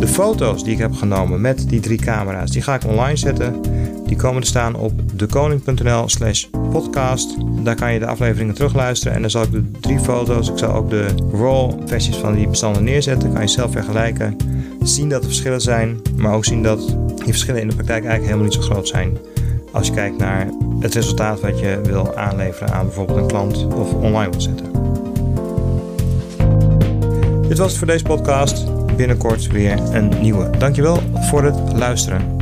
De 0.01 0.09
foto's 0.09 0.65
die 0.65 0.73
ik 0.73 0.79
heb 0.79 0.95
genomen 0.95 1.41
met 1.41 1.69
die 1.69 1.81
drie 1.81 1.99
camera's, 1.99 2.51
die 2.51 2.63
ga 2.63 2.75
ik 2.75 2.85
online 2.85 3.17
zetten. 3.17 3.61
Die 4.07 4.17
komen 4.17 4.43
te 4.43 4.49
staan 4.49 4.75
op 4.75 4.93
dekoning.nl 5.19 6.09
slash 6.09 6.45
podcast. 6.71 7.37
Daar 7.63 7.75
kan 7.75 7.93
je 7.93 7.99
de 7.99 8.07
afleveringen 8.07 8.55
terugluisteren. 8.55 9.15
En 9.15 9.21
dan 9.21 9.31
zal 9.31 9.43
ik 9.43 9.51
de 9.53 9.71
drie 9.81 9.99
foto's, 9.99 10.49
ik 10.49 10.59
zal 10.59 10.73
ook 10.73 10.91
de 10.91 11.07
raw 11.33 11.73
versies 11.87 12.17
van 12.17 12.35
die 12.35 12.49
bestanden 12.49 12.85
neerzetten. 12.85 13.33
Kan 13.33 13.43
je 13.43 13.49
zelf 13.49 13.73
vergelijken. 13.73 14.37
Zien 14.83 15.09
dat 15.09 15.21
er 15.21 15.27
verschillen 15.27 15.61
zijn, 15.61 16.01
maar 16.17 16.35
ook 16.35 16.45
zien 16.45 16.63
dat 16.63 16.89
die 17.17 17.25
verschillen 17.25 17.61
in 17.61 17.69
de 17.69 17.75
praktijk 17.75 18.05
eigenlijk 18.05 18.25
helemaal 18.25 18.45
niet 18.45 18.65
zo 18.65 18.71
groot 18.71 18.89
zijn. 18.89 19.19
Als 19.73 19.87
je 19.87 19.93
kijkt 19.93 20.19
naar 20.19 20.49
het 20.81 20.95
resultaat 20.95 21.41
wat 21.41 21.59
je 21.59 21.81
wil 21.83 22.17
aanleveren 22.17 22.73
aan 22.73 22.85
bijvoorbeeld 22.85 23.19
een 23.19 23.27
klant 23.27 23.67
of 23.75 23.93
online 23.93 24.31
wil 24.31 24.41
zetten. 24.41 24.71
Dit 27.49 27.59
was 27.59 27.71
het 27.71 27.79
voor 27.79 27.87
deze 27.87 28.05
podcast 28.05 28.65
binnenkort 28.97 29.47
weer 29.47 29.79
een 29.95 30.13
nieuwe. 30.21 30.51
Dankjewel 30.59 31.01
voor 31.31 31.45
het 31.45 31.73
luisteren. 31.77 32.42